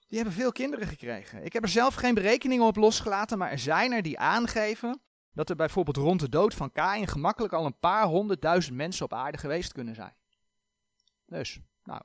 Die 0.07 0.17
hebben 0.17 0.35
veel 0.35 0.51
kinderen 0.51 0.87
gekregen. 0.87 1.45
Ik 1.45 1.53
heb 1.53 1.63
er 1.63 1.69
zelf 1.69 1.93
geen 1.95 2.13
berekeningen 2.13 2.65
op 2.65 2.75
losgelaten, 2.75 3.37
maar 3.37 3.51
er 3.51 3.59
zijn 3.59 3.91
er 3.91 4.01
die 4.01 4.19
aangeven 4.19 5.01
dat 5.39 5.49
er 5.49 5.55
bijvoorbeeld 5.55 5.97
rond 5.97 6.19
de 6.19 6.29
dood 6.29 6.53
van 6.53 6.71
Kain 6.71 7.07
gemakkelijk 7.07 7.53
al 7.53 7.65
een 7.65 7.79
paar 7.79 8.05
honderdduizend 8.05 8.75
mensen 8.75 9.05
op 9.05 9.13
aarde 9.13 9.37
geweest 9.37 9.71
kunnen 9.71 9.95
zijn. 9.95 10.15
Dus, 11.25 11.59
nou. 11.83 12.01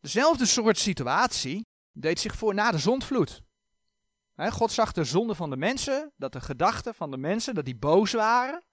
Dezelfde 0.00 0.46
soort 0.46 0.78
situatie 0.78 1.66
deed 1.92 2.20
zich 2.20 2.36
voor 2.36 2.54
na 2.54 2.70
de 2.70 2.78
zondvloed. 2.78 3.42
God 4.36 4.72
zag 4.72 4.92
de 4.92 5.04
zonde 5.04 5.34
van 5.34 5.50
de 5.50 5.56
mensen, 5.56 6.12
dat 6.16 6.32
de 6.32 6.40
gedachten 6.40 6.94
van 6.94 7.10
de 7.10 7.16
mensen, 7.16 7.54
dat 7.54 7.64
die 7.64 7.76
boos 7.76 8.12
waren. 8.12 8.64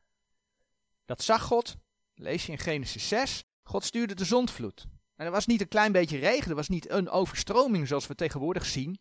Dat 1.06 1.22
zag 1.22 1.42
God, 1.42 1.76
lees 2.14 2.46
je 2.46 2.52
in 2.52 2.60
Genesis 2.60 3.08
6. 3.08 3.44
God 3.64 3.84
stuurde 3.84 4.16
de 4.16 4.26
zondvloed. 4.26 4.88
En 5.16 5.26
er 5.26 5.32
was 5.32 5.46
niet 5.46 5.62
een 5.62 5.68
klein 5.68 5.92
beetje 5.92 6.18
regen, 6.18 6.50
er 6.50 6.56
was 6.56 6.70
niet 6.70 6.90
een 6.90 7.10
overstroming 7.10 7.88
zoals 7.88 8.08
we 8.08 8.16
tegenwoordig 8.16 8.66
zien. 8.66 9.00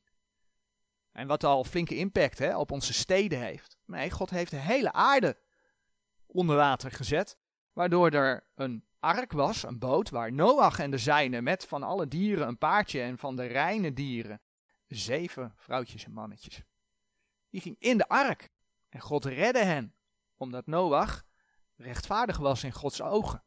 En 1.12 1.26
wat 1.26 1.44
al 1.44 1.64
flinke 1.64 1.96
impact 1.96 2.38
hè, 2.38 2.56
op 2.56 2.70
onze 2.70 2.92
steden 2.92 3.40
heeft. 3.40 3.78
Nee, 3.86 4.10
God 4.10 4.30
heeft 4.30 4.50
de 4.50 4.56
hele 4.56 4.92
aarde 4.92 5.38
onder 6.26 6.56
water 6.56 6.90
gezet. 6.90 7.36
Waardoor 7.72 8.10
er 8.10 8.46
een 8.54 8.84
ark 9.00 9.32
was, 9.32 9.62
een 9.62 9.78
boot, 9.78 10.10
waar 10.10 10.32
Noach 10.32 10.78
en 10.78 10.90
de 10.90 10.98
zijnen 10.98 11.42
met 11.42 11.66
van 11.66 11.82
alle 11.82 12.08
dieren 12.08 12.48
een 12.48 12.58
paardje 12.58 13.00
en 13.00 13.18
van 13.18 13.36
de 13.36 13.46
reine 13.46 13.92
dieren 13.92 14.40
zeven 14.86 15.52
vrouwtjes 15.56 16.04
en 16.04 16.12
mannetjes. 16.12 16.62
Die 17.50 17.60
ging 17.60 17.76
in 17.78 17.98
de 17.98 18.08
ark. 18.08 18.50
En 18.88 19.00
God 19.00 19.24
redde 19.24 19.64
hen, 19.64 19.94
omdat 20.36 20.66
Noach 20.66 21.24
rechtvaardig 21.76 22.38
was 22.38 22.64
in 22.64 22.72
Gods 22.72 23.02
ogen. 23.02 23.44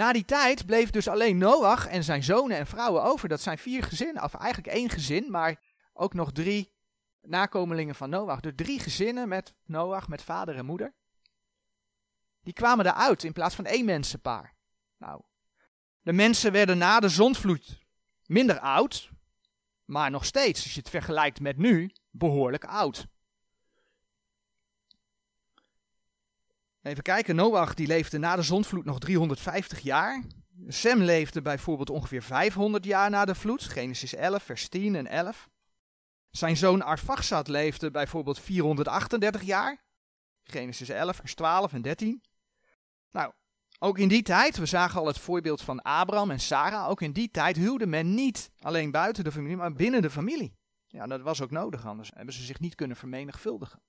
Na 0.00 0.12
die 0.12 0.24
tijd 0.24 0.66
bleef 0.66 0.90
dus 0.90 1.08
alleen 1.08 1.38
Noach 1.38 1.86
en 1.86 2.04
zijn 2.04 2.22
zonen 2.22 2.56
en 2.56 2.66
vrouwen 2.66 3.02
over. 3.02 3.28
Dat 3.28 3.40
zijn 3.40 3.58
vier 3.58 3.82
gezinnen, 3.82 4.22
of 4.22 4.34
eigenlijk 4.34 4.74
één 4.74 4.90
gezin, 4.90 5.30
maar 5.30 5.60
ook 5.92 6.14
nog 6.14 6.32
drie 6.32 6.72
nakomelingen 7.20 7.94
van 7.94 8.10
Noach. 8.10 8.40
Dus 8.40 8.52
drie 8.56 8.78
gezinnen 8.80 9.28
met 9.28 9.54
Noach, 9.64 10.08
met 10.08 10.22
vader 10.22 10.56
en 10.56 10.64
moeder. 10.64 10.94
Die 12.42 12.52
kwamen 12.52 12.86
eruit 12.86 13.24
in 13.24 13.32
plaats 13.32 13.54
van 13.54 13.64
één 13.64 13.84
mensenpaar. 13.84 14.54
Nou, 14.96 15.22
de 16.00 16.12
mensen 16.12 16.52
werden 16.52 16.78
na 16.78 17.00
de 17.00 17.08
zondvloed 17.08 17.78
minder 18.26 18.58
oud, 18.58 19.10
maar 19.84 20.10
nog 20.10 20.24
steeds, 20.24 20.62
als 20.62 20.74
je 20.74 20.80
het 20.80 20.90
vergelijkt 20.90 21.40
met 21.40 21.56
nu, 21.56 21.92
behoorlijk 22.10 22.64
oud. 22.64 23.06
Even 26.82 27.02
kijken, 27.02 27.34
Noach 27.34 27.74
die 27.74 27.86
leefde 27.86 28.18
na 28.18 28.36
de 28.36 28.42
zondvloed 28.42 28.84
nog 28.84 28.98
350 28.98 29.80
jaar. 29.80 30.22
Sem 30.66 31.02
leefde 31.02 31.42
bijvoorbeeld 31.42 31.90
ongeveer 31.90 32.22
500 32.22 32.84
jaar 32.84 33.10
na 33.10 33.24
de 33.24 33.34
vloed, 33.34 33.62
Genesis 33.62 34.14
11, 34.14 34.42
vers 34.42 34.68
10 34.68 34.94
en 34.94 35.06
11. 35.06 35.48
Zijn 36.30 36.56
zoon 36.56 36.82
Arfaxad 36.82 37.48
leefde 37.48 37.90
bijvoorbeeld 37.90 38.40
438 38.40 39.42
jaar, 39.42 39.84
Genesis 40.42 40.88
11, 40.88 41.16
vers 41.16 41.34
12 41.34 41.72
en 41.72 41.82
13. 41.82 42.22
Nou, 43.10 43.32
ook 43.78 43.98
in 43.98 44.08
die 44.08 44.22
tijd, 44.22 44.56
we 44.56 44.66
zagen 44.66 45.00
al 45.00 45.06
het 45.06 45.18
voorbeeld 45.18 45.62
van 45.62 45.82
Abraham 45.82 46.30
en 46.30 46.40
Sarah, 46.40 46.88
ook 46.88 47.02
in 47.02 47.12
die 47.12 47.30
tijd 47.30 47.56
huwde 47.56 47.86
men 47.86 48.14
niet 48.14 48.50
alleen 48.58 48.90
buiten 48.90 49.24
de 49.24 49.32
familie, 49.32 49.56
maar 49.56 49.72
binnen 49.72 50.02
de 50.02 50.10
familie. 50.10 50.58
Ja, 50.86 51.06
dat 51.06 51.20
was 51.20 51.42
ook 51.42 51.50
nodig, 51.50 51.86
anders 51.86 52.10
hebben 52.14 52.34
ze 52.34 52.42
zich 52.42 52.60
niet 52.60 52.74
kunnen 52.74 52.96
vermenigvuldigen. 52.96 53.82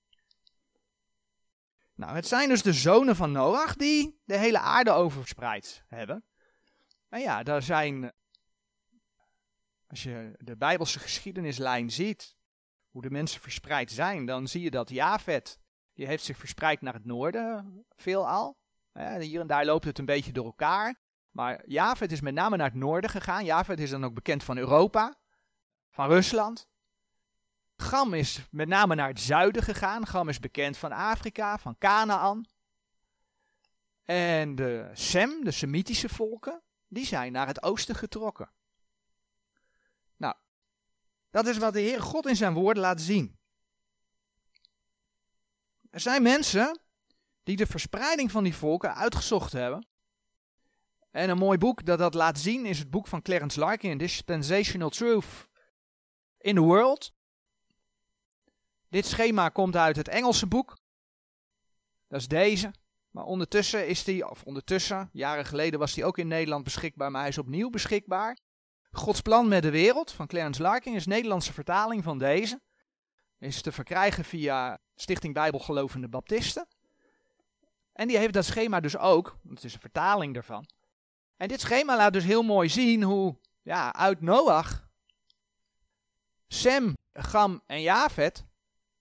Nou, 2.02 2.16
het 2.16 2.28
zijn 2.28 2.50
dus 2.50 2.62
de 2.62 2.74
zonen 2.74 3.16
van 3.16 3.32
Noach 3.32 3.76
die 3.76 4.22
de 4.26 4.38
hele 4.38 4.60
aarde 4.60 4.92
overspreid 4.92 5.84
hebben. 5.88 6.24
En 7.10 7.20
ja, 7.20 7.44
daar 7.44 7.62
zijn, 7.62 8.14
als 9.88 10.04
je 10.04 10.36
de 10.38 10.58
Bijbelse 10.58 11.00
geschiedenislijn 11.00 11.92
ziet, 11.92 12.36
hoe 12.90 13.02
de 13.02 13.10
mensen 13.10 13.42
verspreid 13.42 13.92
zijn, 13.92 14.26
dan 14.26 14.48
zie 14.48 14.62
je 14.62 14.72
dat 14.72 14.90
Javed, 14.90 15.60
die 15.94 16.08
heeft 16.08 16.24
zich 16.24 16.38
verspreid 16.38 16.82
naar 16.82 16.94
het 16.94 17.06
noorden, 17.06 17.86
veelal. 17.96 18.58
hier 19.20 19.40
en 19.40 19.48
daar 19.48 19.66
loopt 19.66 19.86
het 19.86 20.00
een 20.00 20.06
beetje 20.06 20.32
door 20.32 20.46
elkaar. 20.46 21.00
Maar 21.32 21.64
Javed 21.68 22.12
is 22.12 22.22
met 22.22 22.34
name 22.34 22.58
naar 22.58 22.70
het 22.70 22.80
noorden 22.80 23.10
gegaan. 23.10 23.46
Javed 23.46 23.80
is 23.80 23.90
dan 23.90 24.06
ook 24.06 24.14
bekend 24.14 24.44
van 24.44 24.58
Europa, 24.58 25.16
van 25.90 26.08
Rusland. 26.08 26.70
Gam 27.82 28.14
is 28.14 28.48
met 28.50 28.68
name 28.68 28.96
naar 28.96 29.08
het 29.08 29.20
zuiden 29.20 29.64
gegaan. 29.64 30.08
Gam 30.08 30.30
is 30.30 30.40
bekend 30.40 30.78
van 30.78 30.92
Afrika, 30.92 31.58
van 31.58 31.78
Canaan. 31.78 32.46
En 34.04 34.56
de 34.56 34.90
Sem, 34.94 35.44
de 35.44 35.52
Semitische 35.52 36.10
volken, 36.10 36.62
die 36.88 37.06
zijn 37.06 37.32
naar 37.32 37.48
het 37.48 37.64
oosten 37.64 37.96
getrokken. 37.96 38.52
Nou, 40.18 40.36
dat 41.30 41.48
is 41.48 41.58
wat 41.58 41.74
de 41.74 41.80
Heer 41.80 42.02
God 42.02 42.28
in 42.28 42.36
zijn 42.36 42.54
woorden 42.54 42.84
laat 42.84 43.02
zien. 43.02 43.40
Er 45.90 46.00
zijn 46.00 46.22
mensen 46.22 46.80
die 47.44 47.56
de 47.56 47.66
verspreiding 47.66 48.32
van 48.32 48.44
die 48.44 48.56
volken 48.56 48.96
uitgezocht 48.96 49.52
hebben. 49.52 49.88
En 51.12 51.30
een 51.30 51.38
mooi 51.38 51.58
boek 51.58 51.86
dat 51.86 52.00
dat 52.00 52.14
laat 52.14 52.40
zien 52.40 52.66
is 52.66 52.80
het 52.80 52.90
boek 52.90 53.08
van 53.08 53.22
Clarence 53.22 53.60
Larkin, 53.60 53.98
Dispensational 53.98 54.90
Truth 54.90 55.48
in 56.38 56.56
the 56.56 56.62
World. 56.62 57.14
Dit 58.92 59.06
schema 59.06 59.50
komt 59.50 59.76
uit 59.76 59.96
het 59.96 60.08
Engelse 60.08 60.48
boek. 60.48 60.78
Dat 62.08 62.20
is 62.20 62.28
deze. 62.28 62.74
Maar 63.12 63.24
ondertussen 63.24 63.88
is 63.88 64.04
die, 64.04 64.30
of 64.30 64.44
ondertussen, 64.44 65.10
jaren 65.14 65.46
geleden 65.46 65.80
was 65.80 65.94
die 65.94 66.06
ook 66.06 66.18
in 66.18 66.28
Nederland 66.28 66.64
beschikbaar, 66.64 67.12
maar 67.12 67.22
hij 67.22 67.30
is 67.30 67.38
opnieuw 67.38 67.70
beschikbaar. 67.70 68.38
Gods 68.92 69.22
plan 69.22 69.48
met 69.48 69.64
de 69.64 69.70
wereld 69.70 70.12
van 70.12 70.28
Clarence 70.28 70.62
Larkin 70.62 70.94
is 70.94 71.06
Nederlandse 71.06 71.54
vertaling 71.54 72.04
van 72.04 72.18
deze. 72.18 72.62
Is 73.40 73.62
te 73.62 73.72
verkrijgen 73.72 74.26
via 74.26 74.80
Stichting 74.96 75.34
Bijbelgelovende 75.34 76.08
Baptisten. 76.08 76.68
En 77.94 78.08
die 78.08 78.18
heeft 78.18 78.34
dat 78.34 78.46
schema 78.46 78.80
dus 78.80 78.98
ook, 78.98 79.38
het 79.50 79.64
is 79.64 79.74
een 79.74 79.80
vertaling 79.80 80.34
daarvan. 80.34 80.70
En 81.38 81.48
dit 81.48 81.62
schema 81.62 81.98
laat 81.98 82.14
dus 82.14 82.24
heel 82.24 82.44
mooi 82.44 82.70
zien 82.70 83.04
hoe 83.04 83.38
ja, 83.62 83.94
uit 83.94 84.22
Noach, 84.22 84.88
Sem, 86.48 86.98
Gam 87.14 87.62
en 87.66 87.82
Javet 87.82 88.50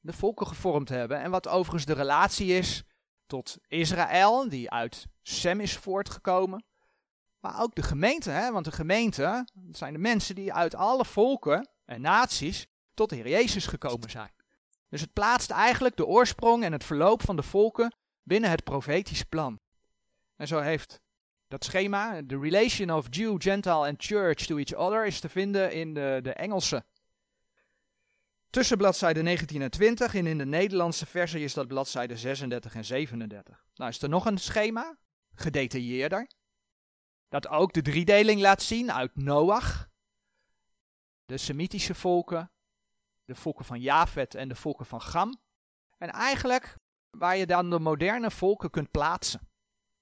de 0.00 0.12
volken 0.12 0.46
gevormd 0.46 0.88
hebben. 0.88 1.20
En 1.20 1.30
wat 1.30 1.48
overigens 1.48 1.84
de 1.84 1.92
relatie 1.92 2.52
is 2.52 2.82
tot 3.26 3.58
Israël, 3.68 4.48
die 4.48 4.70
uit 4.70 5.06
Sem 5.22 5.60
is 5.60 5.76
voortgekomen. 5.76 6.64
Maar 7.40 7.62
ook 7.62 7.74
de 7.74 7.82
gemeente, 7.82 8.30
hè? 8.30 8.52
want 8.52 8.64
de 8.64 8.72
gemeente 8.72 9.46
dat 9.54 9.76
zijn 9.76 9.92
de 9.92 9.98
mensen 9.98 10.34
die 10.34 10.52
uit 10.52 10.74
alle 10.74 11.04
volken 11.04 11.68
en 11.84 12.00
naties 12.00 12.66
tot 12.94 13.08
de 13.08 13.16
Heer 13.16 13.28
Jezus 13.28 13.66
gekomen 13.66 14.10
zijn. 14.10 14.32
Dus 14.88 15.00
het 15.00 15.12
plaatst 15.12 15.50
eigenlijk 15.50 15.96
de 15.96 16.06
oorsprong 16.06 16.64
en 16.64 16.72
het 16.72 16.84
verloop 16.84 17.22
van 17.22 17.36
de 17.36 17.42
volken 17.42 17.94
binnen 18.22 18.50
het 18.50 18.64
profetisch 18.64 19.22
plan. 19.22 19.60
En 20.36 20.46
zo 20.46 20.58
heeft 20.58 21.00
dat 21.48 21.64
schema, 21.64 22.20
the 22.26 22.38
relation 22.38 22.90
of 22.90 23.06
Jew, 23.10 23.34
Gentile 23.38 23.86
and 23.86 24.04
Church 24.04 24.46
to 24.46 24.56
each 24.56 24.74
other, 24.74 25.06
is 25.06 25.20
te 25.20 25.28
vinden 25.28 25.72
in 25.72 25.94
de, 25.94 26.20
de 26.22 26.32
Engelse 26.32 26.84
tussen 28.50 28.76
bladzijde 28.76 29.22
19 29.22 29.62
en 29.62 29.70
20 29.70 30.14
en 30.14 30.26
in 30.26 30.38
de 30.38 30.46
Nederlandse 30.46 31.06
versie 31.06 31.44
is 31.44 31.54
dat 31.54 31.68
bladzijde 31.68 32.16
36 32.16 32.74
en 32.74 32.84
37. 32.84 33.64
Nou 33.74 33.90
is 33.90 34.02
er 34.02 34.08
nog 34.08 34.26
een 34.26 34.38
schema, 34.38 34.98
gedetailleerder, 35.34 36.30
dat 37.28 37.48
ook 37.48 37.72
de 37.72 37.82
driedeling 37.82 38.40
laat 38.40 38.62
zien 38.62 38.92
uit 38.92 39.16
Noach, 39.16 39.88
de 41.26 41.38
Semitische 41.38 41.94
volken, 41.94 42.52
de 43.24 43.34
volken 43.34 43.64
van 43.64 43.80
Javet 43.80 44.34
en 44.34 44.48
de 44.48 44.54
volken 44.54 44.86
van 44.86 45.02
Gam. 45.02 45.40
En 45.98 46.10
eigenlijk 46.10 46.76
waar 47.10 47.36
je 47.36 47.46
dan 47.46 47.70
de 47.70 47.78
moderne 47.78 48.30
volken 48.30 48.70
kunt 48.70 48.90
plaatsen. 48.90 49.48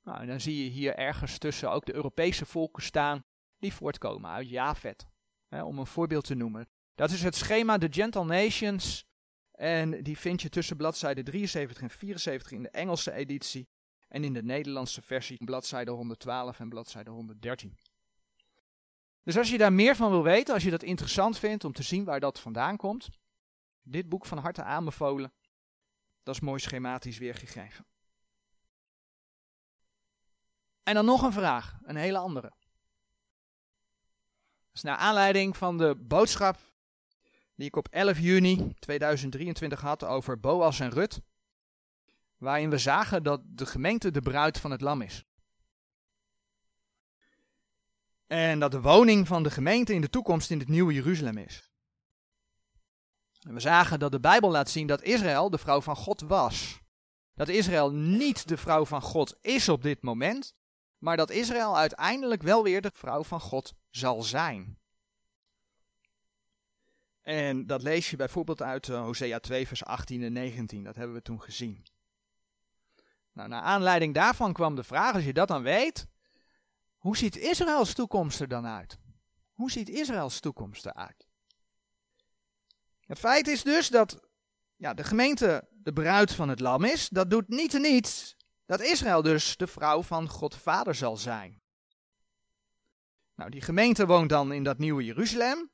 Nou, 0.03 0.21
en 0.21 0.27
dan 0.27 0.41
zie 0.41 0.65
je 0.65 0.71
hier 0.71 0.95
ergens 0.95 1.39
tussen 1.39 1.71
ook 1.71 1.87
de 1.87 1.95
Europese 1.95 2.47
volken 2.47 2.83
staan 2.83 3.25
die 3.59 3.73
voortkomen 3.73 4.31
uit 4.31 4.49
Javet. 4.49 5.07
om 5.49 5.79
een 5.79 5.87
voorbeeld 5.87 6.25
te 6.25 6.35
noemen. 6.35 6.69
Dat 6.99 7.11
is 7.11 7.23
het 7.23 7.35
schema 7.35 7.79
The 7.79 7.89
Gentle 7.91 8.25
Nations. 8.25 9.07
En 9.53 10.03
die 10.03 10.19
vind 10.19 10.43
je 10.43 10.49
tussen 10.49 10.77
bladzijde 10.77 11.23
73 11.23 11.83
en 11.83 11.91
74 11.91 12.53
in 12.53 12.63
de 12.63 12.71
Engelse 12.71 13.13
editie. 13.13 13.69
En 14.09 14.25
in 14.25 14.33
de 14.33 14.43
Nederlandse 14.43 15.03
versie 15.03 15.45
bladzijde 15.45 15.91
112 15.91 16.61
en 16.61 16.69
bladzijde 16.69 17.11
113. 17.11 17.79
Dus 19.23 19.37
als 19.37 19.51
je 19.51 19.59
daar 19.59 19.73
meer 19.73 19.97
van 19.97 20.11
wil 20.11 20.23
weten, 20.23 20.55
als 20.55 20.63
je 20.63 20.71
dat 20.71 20.83
interessant 20.83 21.39
vindt 21.39 21.65
om 21.65 21.73
te 21.73 21.83
zien 21.83 22.05
waar 22.05 22.21
dat 22.21 22.41
vandaan 22.41 22.77
komt, 22.77 23.09
dit 23.83 24.09
boek 24.09 24.27
van 24.27 24.39
harte 24.39 24.63
aanbevolen. 24.63 25.33
Dat 26.23 26.35
is 26.35 26.41
mooi 26.41 26.61
schematisch 26.61 27.19
weergegeven. 27.19 27.87
En 30.83 30.95
dan 30.95 31.05
nog 31.05 31.23
een 31.23 31.33
vraag, 31.33 31.79
een 31.83 31.97
hele 31.97 32.19
andere. 32.19 32.53
Is 34.73 34.83
naar 34.83 34.97
aanleiding 34.97 35.57
van 35.57 35.79
de 35.79 35.95
boodschap 35.97 36.67
die 37.59 37.67
ik 37.67 37.77
op 37.77 37.89
11 37.91 38.19
juni 38.19 38.75
2023 38.79 39.81
had 39.81 40.05
over 40.05 40.41
Boas 40.41 40.81
en 40.81 40.91
Rut. 40.91 41.21
Waarin 42.37 42.71
we 42.71 42.79
zagen 42.79 43.23
dat 43.23 43.41
de 43.45 43.67
gemeente 43.67 44.11
de 44.11 44.21
bruid 44.21 44.59
van 44.59 44.71
het 44.71 44.81
lam 44.81 45.03
is. 45.03 45.25
En 48.27 48.59
dat 48.59 48.71
de 48.71 48.81
woning 48.81 49.27
van 49.27 49.43
de 49.43 49.51
gemeente 49.51 49.95
in 49.95 50.01
de 50.01 50.11
toekomst 50.11 50.51
in 50.51 50.59
het 50.59 50.69
nieuwe 50.69 50.93
Jeruzalem 50.93 51.37
is. 51.39 51.71
En 53.41 53.55
we 53.55 53.61
zagen 53.61 53.99
dat 53.99 54.13
de 54.13 54.21
Bijbel 54.21 54.51
laat 54.51 54.71
zien 54.71 54.87
dat 54.87 55.03
Israël 55.03 55.51
de 55.51 55.59
vrouw 55.59 55.81
van 55.81 55.97
God 55.97 56.21
was. 56.21 56.81
Dat 57.35 57.49
Israël 57.49 57.93
niet 57.93 58.49
de 58.49 58.57
vrouw 58.57 58.85
van 58.85 59.03
God 59.03 59.37
is 59.41 59.69
op 59.69 59.83
dit 59.83 60.03
moment, 60.03 60.55
maar 60.99 61.17
dat 61.17 61.31
Israël 61.31 61.77
uiteindelijk 61.77 62.43
wel 62.43 62.63
weer 62.63 62.81
de 62.81 62.91
vrouw 62.95 63.25
van 63.25 63.41
God 63.41 63.75
zal 63.91 64.23
zijn. 64.23 64.78
En 67.29 67.67
dat 67.67 67.83
lees 67.83 68.11
je 68.11 68.17
bijvoorbeeld 68.17 68.63
uit 68.63 68.89
uh, 68.89 69.01
Hosea 69.01 69.39
2, 69.39 69.67
vers 69.67 69.85
18 69.85 70.23
en 70.23 70.33
19. 70.33 70.85
Dat 70.85 70.97
hebben 70.97 71.17
we 71.17 71.23
toen 71.23 71.43
gezien. 71.43 71.87
Nou, 73.33 73.49
naar 73.49 73.63
aanleiding 73.63 74.15
daarvan 74.15 74.53
kwam 74.53 74.75
de 74.75 74.83
vraag, 74.83 75.15
als 75.15 75.25
je 75.25 75.33
dat 75.33 75.49
dan 75.49 75.63
weet, 75.63 76.07
hoe 76.97 77.17
ziet 77.17 77.37
Israëls 77.37 77.95
toekomst 77.95 78.41
er 78.41 78.49
dan 78.49 78.67
uit? 78.67 78.99
Hoe 79.53 79.71
ziet 79.71 79.89
Israëls 79.89 80.41
toekomst 80.41 80.87
eruit? 80.87 81.29
Het 83.01 83.19
feit 83.19 83.49
is 83.49 83.63
dus 83.63 83.89
dat 83.89 84.29
ja, 84.77 84.95
de 84.95 85.05
gemeente 85.05 85.69
de 85.71 85.93
bruid 85.93 86.35
van 86.35 86.49
het 86.49 86.61
lam 86.61 86.85
is. 86.85 87.09
Dat 87.09 87.31
doet 87.31 87.49
niet 87.49 87.73
niets 87.73 88.37
dat 88.67 88.81
Israël 88.81 89.23
dus 89.23 89.57
de 89.57 89.67
vrouw 89.67 90.03
van 90.03 90.29
God 90.29 90.57
Vader 90.57 90.95
zal 90.95 91.17
zijn. 91.17 91.63
Nou, 93.35 93.51
die 93.51 93.63
gemeente 93.63 94.07
woont 94.07 94.29
dan 94.29 94.53
in 94.53 94.63
dat 94.63 94.79
nieuwe 94.79 95.05
Jeruzalem. 95.05 95.71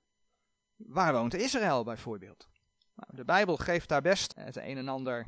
Waar 0.77 1.13
woont 1.13 1.35
Israël 1.35 1.85
bijvoorbeeld? 1.85 2.49
Nou, 2.95 3.17
de 3.17 3.25
Bijbel 3.25 3.57
geeft 3.57 3.89
daar 3.89 4.03
best 4.03 4.35
het 4.37 4.57
een 4.57 4.77
en 4.77 4.89
ander 4.89 5.27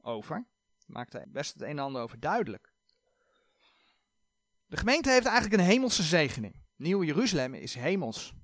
over. 0.00 0.46
Maakt 0.86 1.32
best 1.32 1.52
het 1.52 1.62
een 1.62 1.68
en 1.68 1.78
ander 1.78 2.02
over 2.02 2.20
duidelijk. 2.20 2.72
De 4.66 4.76
gemeente 4.76 5.10
heeft 5.10 5.26
eigenlijk 5.26 5.60
een 5.60 5.68
hemelse 5.68 6.02
zegening. 6.02 6.64
Nieuw 6.76 7.04
Jeruzalem 7.04 7.54
is 7.54 7.74
hemels. 7.74 8.34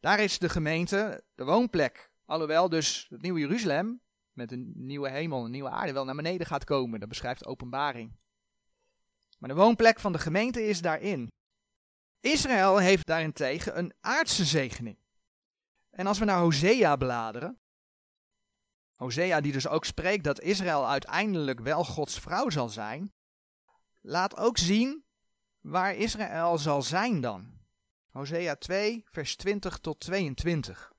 Daar 0.00 0.20
is 0.20 0.38
de 0.38 0.48
gemeente 0.48 1.24
de 1.34 1.44
woonplek. 1.44 2.10
Alhoewel 2.24 2.68
dus 2.68 3.06
het 3.08 3.22
nieuwe 3.22 3.40
Jeruzalem 3.40 4.00
met 4.32 4.52
een 4.52 4.72
nieuwe 4.74 5.10
hemel, 5.10 5.44
een 5.44 5.50
nieuwe 5.50 5.70
aarde 5.70 5.92
wel 5.92 6.04
naar 6.04 6.14
beneden 6.14 6.46
gaat 6.46 6.64
komen. 6.64 7.00
Dat 7.00 7.08
beschrijft 7.08 7.46
openbaring. 7.46 8.12
Maar 9.38 9.48
de 9.48 9.54
woonplek 9.54 10.00
van 10.00 10.12
de 10.12 10.18
gemeente 10.18 10.66
is 10.66 10.80
daarin. 10.80 11.32
Israël 12.20 12.78
heeft 12.78 13.06
daarentegen 13.06 13.78
een 13.78 13.92
aardse 14.00 14.44
zegening. 14.44 14.98
En 16.00 16.06
als 16.06 16.18
we 16.18 16.24
naar 16.24 16.38
Hosea 16.38 16.96
bladeren, 16.96 17.58
Hosea 18.94 19.40
die 19.40 19.52
dus 19.52 19.68
ook 19.68 19.84
spreekt 19.84 20.24
dat 20.24 20.40
Israël 20.40 20.88
uiteindelijk 20.88 21.60
wel 21.60 21.84
Gods 21.84 22.18
vrouw 22.18 22.50
zal 22.50 22.68
zijn, 22.68 23.12
laat 24.00 24.36
ook 24.36 24.58
zien 24.58 25.04
waar 25.60 25.94
Israël 25.94 26.58
zal 26.58 26.82
zijn 26.82 27.20
dan. 27.20 27.60
Hosea 28.10 28.56
2, 28.56 29.04
vers 29.06 29.36
20 29.36 29.78
tot 29.78 30.00
22. 30.00 30.92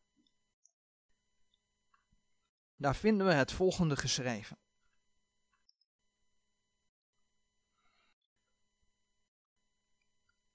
Daar 2.75 2.95
vinden 2.95 3.27
we 3.27 3.33
het 3.33 3.51
volgende 3.51 3.95
geschreven. 3.95 4.57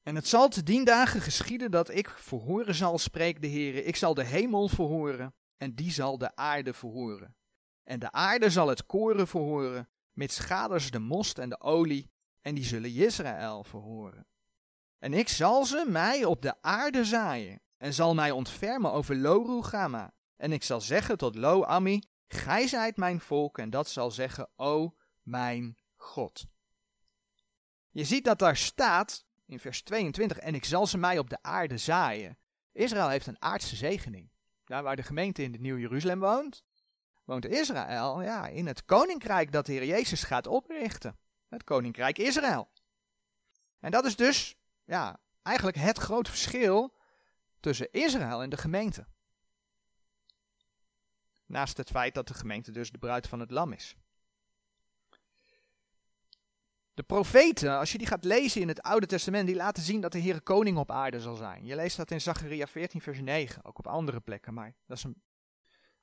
En 0.07 0.14
het 0.14 0.29
zal 0.29 0.49
te 0.49 0.62
dien 0.62 0.85
dagen 0.85 1.21
geschieden 1.21 1.71
dat 1.71 1.90
ik 1.90 2.09
verhoren 2.09 2.75
zal, 2.75 2.99
spreekt 2.99 3.40
de 3.40 3.47
Heer. 3.47 3.85
Ik 3.85 3.97
zal 3.97 4.14
de 4.14 4.25
hemel 4.25 4.69
verhoren 4.69 5.35
en 5.57 5.75
die 5.75 5.90
zal 5.90 6.19
de 6.19 6.37
aarde 6.37 6.73
verhoren. 6.73 7.37
En 7.85 7.99
de 7.99 8.12
aarde 8.12 8.51
zal 8.51 8.69
het 8.69 8.87
koren 8.87 9.27
verhoren, 9.27 9.88
mits 10.12 10.38
gaders 10.38 10.90
de 10.90 10.99
most 10.99 11.38
en 11.38 11.49
de 11.49 11.61
olie, 11.61 12.11
en 12.40 12.55
die 12.55 12.64
zullen 12.64 12.95
Israël 12.95 13.64
verhoren. 13.64 14.27
En 14.99 15.14
ik 15.14 15.29
zal 15.29 15.64
ze 15.64 15.85
mij 15.88 16.25
op 16.25 16.42
de 16.42 16.62
aarde 16.62 17.05
zaaien, 17.05 17.61
en 17.77 17.95
zal 17.95 18.14
mij 18.14 18.31
ontfermen 18.31 18.92
over 18.92 19.16
Lo 19.16 19.62
En 20.37 20.53
ik 20.53 20.62
zal 20.62 20.81
zeggen 20.81 21.19
tot 21.19 21.35
Lo 21.35 21.64
Ami, 21.64 22.03
gij 22.27 22.66
zijt 22.66 22.97
mijn 22.97 23.21
volk, 23.21 23.59
en 23.59 23.71
dat 23.71 23.88
zal 23.88 24.11
zeggen, 24.11 24.49
o 24.57 24.97
mijn 25.23 25.77
God. 25.97 26.47
Je 27.90 28.05
ziet 28.05 28.25
dat 28.25 28.38
daar 28.38 28.57
staat, 28.57 29.26
in 29.46 29.61
vers 29.61 29.82
22, 29.82 30.38
en 30.38 30.54
ik 30.54 30.64
zal 30.64 30.87
ze 30.87 30.98
mij 30.98 31.18
op 31.18 31.30
de 31.30 31.38
aarde 31.42 31.78
zaaien. 31.78 32.38
Israël 32.72 33.09
heeft 33.09 33.26
een 33.26 33.42
aardse 33.42 33.76
zegening. 33.76 34.30
Daar 34.64 34.82
waar 34.82 34.96
de 34.96 35.02
gemeente 35.02 35.42
in 35.42 35.52
de 35.52 35.59
Nieuw 35.59 35.78
Jeruzalem 35.78 36.20
woont, 36.20 36.64
woont 37.24 37.46
Israël 37.46 38.22
ja, 38.22 38.46
in 38.46 38.66
het 38.66 38.85
koninkrijk 38.85 39.52
dat 39.52 39.66
de 39.66 39.72
Heer 39.72 39.85
Jezus 39.85 40.22
gaat 40.22 40.46
oprichten. 40.46 41.18
Het 41.48 41.64
koninkrijk 41.64 42.18
Israël. 42.18 42.68
En 43.80 43.90
dat 43.90 44.04
is 44.04 44.16
dus 44.16 44.56
ja, 44.85 45.20
eigenlijk 45.42 45.76
het 45.76 45.98
grote 45.98 46.30
verschil 46.30 46.94
tussen 47.61 47.92
Israël 47.92 48.42
en 48.42 48.50
de 48.50 48.56
gemeente. 48.56 49.06
Naast 51.46 51.76
het 51.76 51.90
feit 51.90 52.14
dat 52.14 52.28
de 52.28 52.35
gemeente 52.35 52.70
dus 52.70 52.90
de 52.90 52.98
bruid 52.98 53.28
van 53.28 53.40
het 53.40 53.50
lam 53.50 53.72
is. 53.72 53.96
De 56.96 57.02
profeten, 57.02 57.78
als 57.78 57.92
je 57.92 57.98
die 57.98 58.06
gaat 58.06 58.24
lezen 58.24 58.61
in 58.61 58.68
het 58.68 58.82
Oude 58.82 59.06
Testament, 59.06 59.46
die 59.46 59.56
laten 59.56 59.82
zien 59.82 60.00
dat 60.00 60.12
de 60.12 60.18
Heer 60.18 60.40
koning 60.42 60.78
op 60.78 60.90
aarde 60.90 61.20
zal 61.20 61.35
zijn. 61.37 61.64
Je 61.64 61.74
leest 61.74 61.96
dat 61.96 62.11
in 62.11 62.20
Zacharia 62.20 62.66
14, 62.66 63.00
vers 63.00 63.20
9, 63.20 63.64
ook 63.64 63.78
op 63.78 63.87
andere 63.87 64.20
plekken, 64.20 64.54
maar 64.54 64.74
dat 64.87 64.96
is 64.96 65.04
een 65.04 65.22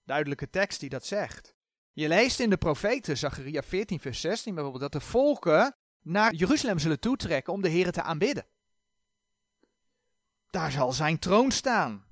duidelijke 0.04 0.50
tekst 0.50 0.80
die 0.80 0.90
dat 0.90 1.06
zegt. 1.06 1.56
Je 1.94 2.08
leest 2.08 2.40
in 2.40 2.50
de 2.50 2.58
profeten, 2.58 3.18
Zacharia 3.18 3.62
14, 3.62 4.00
vers 4.00 4.22
16 4.22 4.54
bijvoorbeeld, 4.54 4.92
dat 4.92 5.02
de 5.02 5.08
volken 5.08 5.76
naar 6.02 6.34
Jeruzalem 6.34 6.80
zullen 6.80 7.00
toetrekken 7.00 7.54
om 7.54 7.62
de 7.62 7.70
Heer 7.70 7.92
te 7.92 8.02
aanbidden. 8.02 8.46
Daar 10.50 10.72
zal 10.72 10.92
zijn 10.92 11.20
troon 11.20 11.52
staan. 11.52 12.06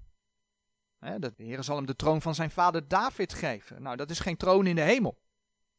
de 0.99 1.33
Heer 1.37 1.63
zal 1.63 1.75
hem 1.75 1.85
de 1.85 1.95
troon 1.95 2.21
van 2.21 2.35
zijn 2.35 2.51
vader 2.51 2.87
David 2.87 3.33
geven. 3.33 3.81
Nou, 3.81 3.95
dat 3.95 4.09
is 4.09 4.19
geen 4.19 4.37
troon 4.37 4.67
in 4.67 4.75
de 4.75 4.81
hemel. 4.81 5.21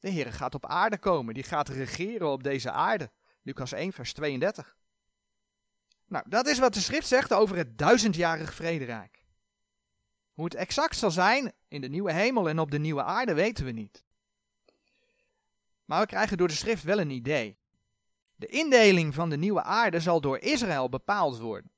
De 0.02 0.10
Heer 0.10 0.32
gaat 0.32 0.54
op 0.54 0.66
aarde 0.66 0.98
komen, 0.98 1.34
die 1.34 1.42
gaat 1.42 1.68
regeren 1.68 2.30
op 2.30 2.42
deze 2.42 2.70
aarde. 2.70 3.10
Lucas 3.42 3.72
1, 3.72 3.92
vers 3.92 4.12
32. 4.12 4.76
Nou, 6.06 6.24
dat 6.28 6.46
is 6.46 6.58
wat 6.58 6.74
de 6.74 6.80
schrift 6.80 7.06
zegt 7.06 7.32
over 7.32 7.56
het 7.56 7.78
duizendjarig 7.78 8.54
vrederijk. 8.54 9.24
Hoe 10.32 10.44
het 10.44 10.54
exact 10.54 10.96
zal 10.96 11.10
zijn 11.10 11.52
in 11.68 11.80
de 11.80 11.88
nieuwe 11.88 12.12
hemel 12.12 12.48
en 12.48 12.58
op 12.58 12.70
de 12.70 12.78
nieuwe 12.78 13.02
aarde 13.02 13.34
weten 13.34 13.64
we 13.64 13.70
niet. 13.70 14.04
Maar 15.84 16.00
we 16.00 16.06
krijgen 16.06 16.36
door 16.36 16.48
de 16.48 16.54
schrift 16.54 16.82
wel 16.82 17.00
een 17.00 17.10
idee. 17.10 17.58
De 18.34 18.46
indeling 18.46 19.14
van 19.14 19.30
de 19.30 19.36
nieuwe 19.36 19.62
aarde 19.62 20.00
zal 20.00 20.20
door 20.20 20.38
Israël 20.38 20.88
bepaald 20.88 21.38
worden. 21.38 21.70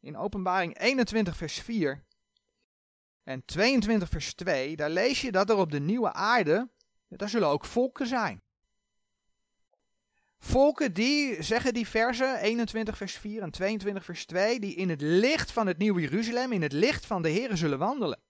In 0.00 0.16
Openbaring 0.16 0.78
21, 0.78 1.36
vers 1.36 1.60
4 1.60 2.04
en 3.22 3.44
22, 3.44 4.08
vers 4.08 4.34
2, 4.34 4.76
daar 4.76 4.90
lees 4.90 5.20
je 5.20 5.32
dat 5.32 5.50
er 5.50 5.56
op 5.56 5.70
de 5.70 5.80
nieuwe 5.80 6.12
aarde 6.12 6.70
daar 7.18 7.28
zullen 7.28 7.48
ook 7.48 7.64
volken 7.64 8.06
zijn. 8.06 8.42
Volken 10.38 10.92
die, 10.92 11.42
zeggen 11.42 11.74
die 11.74 11.88
versen 11.88 12.38
21 12.38 12.96
vers 12.96 13.12
4 13.12 13.42
en 13.42 13.50
22 13.50 14.04
vers 14.04 14.26
2, 14.26 14.60
die 14.60 14.74
in 14.74 14.88
het 14.88 15.00
licht 15.00 15.52
van 15.52 15.66
het 15.66 15.78
nieuwe 15.78 16.00
Jeruzalem, 16.00 16.52
in 16.52 16.62
het 16.62 16.72
licht 16.72 17.06
van 17.06 17.22
de 17.22 17.30
Here 17.30 17.56
zullen 17.56 17.78
wandelen. 17.78 18.20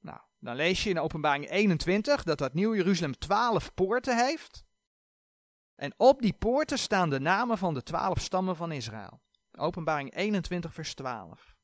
Nou, 0.00 0.20
dan 0.38 0.56
lees 0.56 0.84
je 0.84 0.90
in 0.90 0.98
openbaring 0.98 1.50
21 1.50 2.22
dat 2.22 2.38
dat 2.38 2.54
nieuwe 2.54 2.76
Jeruzalem 2.76 3.18
12 3.18 3.74
poorten 3.74 4.24
heeft. 4.26 4.64
En 5.74 5.94
op 5.96 6.22
die 6.22 6.32
poorten 6.32 6.78
staan 6.78 7.10
de 7.10 7.20
namen 7.20 7.58
van 7.58 7.74
de 7.74 7.82
12 7.82 8.20
stammen 8.20 8.56
van 8.56 8.72
Israël. 8.72 9.20
Openbaring 9.52 10.14
21 10.14 10.74
vers 10.74 10.94
12. 10.94 11.54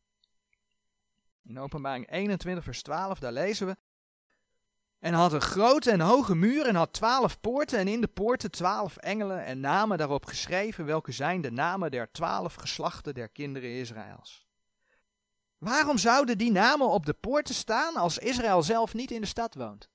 In 1.42 1.58
openbaring 1.58 2.10
21 2.10 2.64
vers 2.64 2.82
12, 2.82 3.18
daar 3.18 3.32
lezen 3.32 3.66
we, 3.66 3.76
en 4.98 5.14
had 5.14 5.32
een 5.32 5.40
grote 5.40 5.90
en 5.90 6.00
hoge 6.00 6.34
muur 6.34 6.66
en 6.66 6.74
had 6.74 6.92
twaalf 6.92 7.40
poorten 7.40 7.78
en 7.78 7.88
in 7.88 8.00
de 8.00 8.08
poorten 8.08 8.50
twaalf 8.50 8.96
engelen 8.96 9.44
en 9.44 9.60
namen 9.60 9.98
daarop 9.98 10.26
geschreven, 10.26 10.84
welke 10.84 11.12
zijn 11.12 11.40
de 11.40 11.50
namen 11.50 11.90
der 11.90 12.10
twaalf 12.10 12.54
geslachten 12.54 13.14
der 13.14 13.28
kinderen 13.28 13.70
Israëls. 13.70 14.46
Waarom 15.58 15.98
zouden 15.98 16.38
die 16.38 16.52
namen 16.52 16.88
op 16.88 17.06
de 17.06 17.14
poorten 17.14 17.54
staan 17.54 17.94
als 17.94 18.18
Israël 18.18 18.62
zelf 18.62 18.94
niet 18.94 19.10
in 19.10 19.20
de 19.20 19.26
stad 19.26 19.54
woont? 19.54 19.88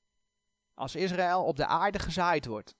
Als 0.74 0.96
Israël 0.96 1.44
op 1.44 1.56
de 1.56 1.66
aarde 1.66 2.00
gezaaid 2.00 2.46
wordt, 2.46 2.76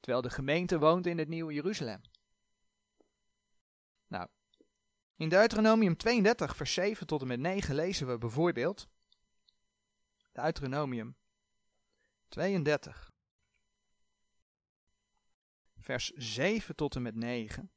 terwijl 0.00 0.22
de 0.22 0.30
gemeente 0.30 0.78
woont 0.78 1.06
in 1.06 1.18
het 1.18 1.28
nieuwe 1.28 1.52
Jeruzalem. 1.52 2.00
Nou, 4.06 4.26
in 5.16 5.28
Deuteronomium 5.28 5.96
32, 5.96 6.56
vers 6.56 6.72
7 6.72 7.06
tot 7.06 7.20
en 7.20 7.26
met 7.26 7.40
9 7.40 7.74
lezen 7.74 8.06
we 8.06 8.18
bijvoorbeeld, 8.18 8.88
Deuteronomium 10.32 11.16
32. 12.34 13.12
Vers 15.78 16.10
7 16.10 16.74
tot 16.74 16.94
en 16.94 17.02
met 17.02 17.14
9. 17.14 17.70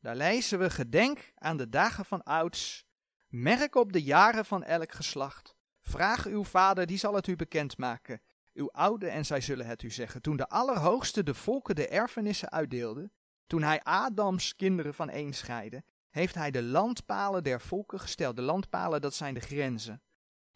Daar 0.00 0.16
lezen 0.16 0.58
we: 0.58 0.70
Gedenk 0.70 1.32
aan 1.34 1.56
de 1.56 1.68
dagen 1.68 2.04
van 2.04 2.22
ouds, 2.22 2.86
merk 3.28 3.74
op 3.74 3.92
de 3.92 4.02
jaren 4.02 4.44
van 4.44 4.62
elk 4.62 4.92
geslacht. 4.92 5.56
Vraag 5.82 6.26
uw 6.26 6.44
vader, 6.44 6.86
die 6.86 6.98
zal 6.98 7.14
het 7.14 7.26
u 7.26 7.36
bekendmaken. 7.36 8.22
Uw 8.52 8.70
oude, 8.70 9.08
en 9.08 9.26
zij 9.26 9.40
zullen 9.40 9.66
het 9.66 9.82
u 9.82 9.90
zeggen. 9.90 10.22
Toen 10.22 10.36
de 10.36 10.48
Allerhoogste 10.48 11.22
de 11.22 11.34
volken 11.34 11.74
de 11.74 11.88
erfenissen 11.88 12.50
uitdeelde, 12.50 13.10
toen 13.46 13.62
hij 13.62 13.82
Adams 13.82 14.56
kinderen 14.56 14.94
van 14.94 15.10
een 15.10 15.34
scheidde, 15.34 15.84
heeft 16.10 16.34
hij 16.34 16.50
de 16.50 16.62
landpalen 16.62 17.42
der 17.42 17.60
volken 17.60 18.00
gesteld. 18.00 18.36
De 18.36 18.42
landpalen, 18.42 19.00
dat 19.00 19.14
zijn 19.14 19.34
de 19.34 19.40
grenzen 19.40 20.02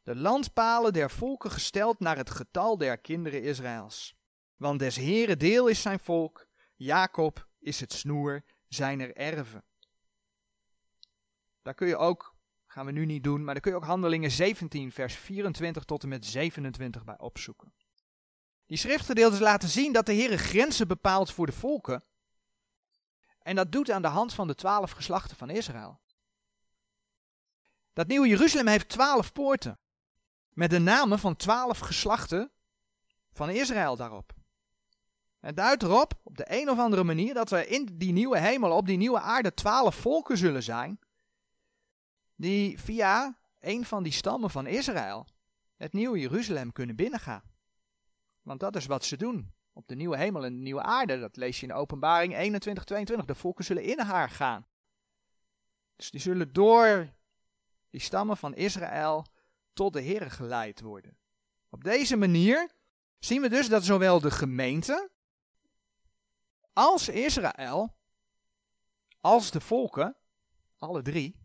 de 0.04 0.16
landpalen 0.16 0.92
der 0.92 1.10
volken 1.10 1.50
gesteld 1.50 2.00
naar 2.00 2.16
het 2.16 2.30
getal 2.30 2.78
der 2.78 2.98
kinderen 2.98 3.42
Israëls. 3.42 4.16
Want 4.56 4.78
des 4.78 4.96
Heere 4.96 5.36
deel 5.36 5.66
is 5.66 5.82
zijn 5.82 5.98
volk, 5.98 6.46
Jacob 6.74 7.48
is 7.58 7.80
het 7.80 7.92
snoer 7.92 8.44
zijner 8.68 9.16
erven. 9.16 9.64
Daar 11.62 11.74
kun 11.74 11.86
je 11.86 11.96
ook, 11.96 12.34
gaan 12.66 12.86
we 12.86 12.92
nu 12.92 13.06
niet 13.06 13.24
doen, 13.24 13.44
maar 13.44 13.54
daar 13.54 13.62
kun 13.62 13.70
je 13.70 13.76
ook 13.76 13.84
Handelingen 13.84 14.30
17 14.30 14.92
vers 14.92 15.14
24 15.14 15.84
tot 15.84 16.02
en 16.02 16.08
met 16.08 16.26
27 16.26 17.04
bij 17.04 17.18
opzoeken. 17.18 17.74
Die 18.66 18.78
schriftgedeeltes 18.78 19.40
laten 19.40 19.68
zien 19.68 19.92
dat 19.92 20.06
de 20.06 20.14
Heere 20.14 20.38
grenzen 20.38 20.88
bepaalt 20.88 21.32
voor 21.32 21.46
de 21.46 21.52
volken. 21.52 22.04
En 23.38 23.56
dat 23.56 23.72
doet 23.72 23.90
aan 23.90 24.02
de 24.02 24.08
hand 24.08 24.34
van 24.34 24.46
de 24.46 24.54
twaalf 24.54 24.90
geslachten 24.90 25.36
van 25.36 25.50
Israël. 25.50 26.00
Dat 27.92 28.06
nieuwe 28.06 28.28
Jeruzalem 28.28 28.66
heeft 28.66 28.88
twaalf 28.88 29.32
poorten. 29.32 29.78
Met 30.54 30.70
de 30.70 30.78
namen 30.78 31.18
van 31.18 31.36
twaalf 31.36 31.78
geslachten 31.78 32.50
van 33.32 33.50
Israël 33.50 33.96
daarop. 33.96 34.32
Het 35.40 35.56
duidt 35.56 35.82
erop, 35.82 36.20
op 36.22 36.36
de 36.36 36.44
een 36.48 36.70
of 36.70 36.78
andere 36.78 37.04
manier, 37.04 37.34
dat 37.34 37.50
er 37.50 37.68
in 37.68 37.88
die 37.92 38.12
nieuwe 38.12 38.38
hemel, 38.38 38.76
op 38.76 38.86
die 38.86 38.96
nieuwe 38.96 39.20
aarde, 39.20 39.54
twaalf 39.54 39.94
volken 39.94 40.38
zullen 40.38 40.62
zijn. 40.62 40.98
Die 42.36 42.80
via 42.80 43.38
een 43.60 43.84
van 43.84 44.02
die 44.02 44.12
stammen 44.12 44.50
van 44.50 44.66
Israël 44.66 45.26
het 45.76 45.92
nieuwe 45.92 46.18
Jeruzalem 46.18 46.72
kunnen 46.72 46.96
binnengaan. 46.96 47.42
Want 48.42 48.60
dat 48.60 48.76
is 48.76 48.86
wat 48.86 49.04
ze 49.04 49.16
doen. 49.16 49.52
Op 49.72 49.88
de 49.88 49.94
nieuwe 49.94 50.16
hemel 50.16 50.44
en 50.44 50.54
de 50.54 50.62
nieuwe 50.62 50.82
aarde, 50.82 51.18
dat 51.18 51.36
lees 51.36 51.60
je 51.60 51.66
in 51.66 51.72
openbaring 51.72 52.36
21, 52.36 52.84
22. 52.84 53.26
De 53.26 53.34
volken 53.34 53.64
zullen 53.64 53.82
in 53.82 54.00
haar 54.00 54.30
gaan. 54.30 54.66
Dus 55.96 56.10
die 56.10 56.20
zullen 56.20 56.52
door 56.52 57.12
die 57.90 58.00
stammen 58.00 58.36
van 58.36 58.54
Israël 58.54 59.26
tot 59.74 59.92
de 59.92 60.00
Heer 60.00 60.30
geleid 60.30 60.80
worden. 60.80 61.18
Op 61.68 61.84
deze 61.84 62.16
manier 62.16 62.70
zien 63.18 63.40
we 63.40 63.48
dus 63.48 63.68
dat 63.68 63.84
zowel 63.84 64.20
de 64.20 64.30
gemeente 64.30 65.10
als 66.72 67.08
Israël, 67.08 67.96
als 69.20 69.50
de 69.50 69.60
volken, 69.60 70.16
alle 70.78 71.02
drie, 71.02 71.36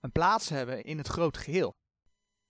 een 0.00 0.12
plaats 0.12 0.48
hebben 0.48 0.84
in 0.84 0.98
het 0.98 1.06
groot 1.06 1.36
geheel. 1.36 1.76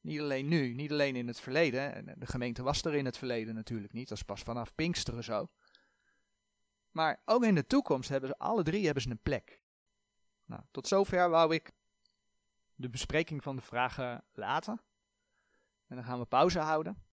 Niet 0.01 0.21
alleen 0.21 0.49
nu, 0.49 0.75
niet 0.75 0.91
alleen 0.91 1.17
in 1.17 1.27
het 1.27 1.41
verleden. 1.41 2.15
De 2.19 2.27
gemeente 2.27 2.63
was 2.63 2.83
er 2.83 2.95
in 2.95 3.05
het 3.05 3.19
verleden 3.19 3.55
natuurlijk 3.55 3.93
niet, 3.93 4.09
dat 4.09 4.19
is 4.19 4.25
pas 4.25 4.43
vanaf 4.43 4.75
Pinksteren 4.75 5.25
zo. 5.25 5.49
Maar 6.91 7.23
ook 7.25 7.45
in 7.45 7.55
de 7.55 7.67
toekomst 7.67 8.09
hebben 8.09 8.29
ze 8.29 8.39
alle 8.39 8.63
drie 8.63 8.85
hebben 8.85 9.03
ze 9.03 9.11
een 9.11 9.23
plek. 9.23 9.63
Nou, 10.45 10.63
tot 10.71 10.89
zover 10.89 11.31
wou 11.31 11.55
ik 11.55 11.73
de 12.77 12.91
bespreking 12.91 13.43
van 13.43 13.57
de 13.57 13.63
vragen 13.63 14.25
laten. 14.33 14.81
En 15.87 15.97
dan 15.97 16.05
gaan 16.05 16.19
we 16.19 16.25
pauze 16.25 16.59
houden. 16.59 17.06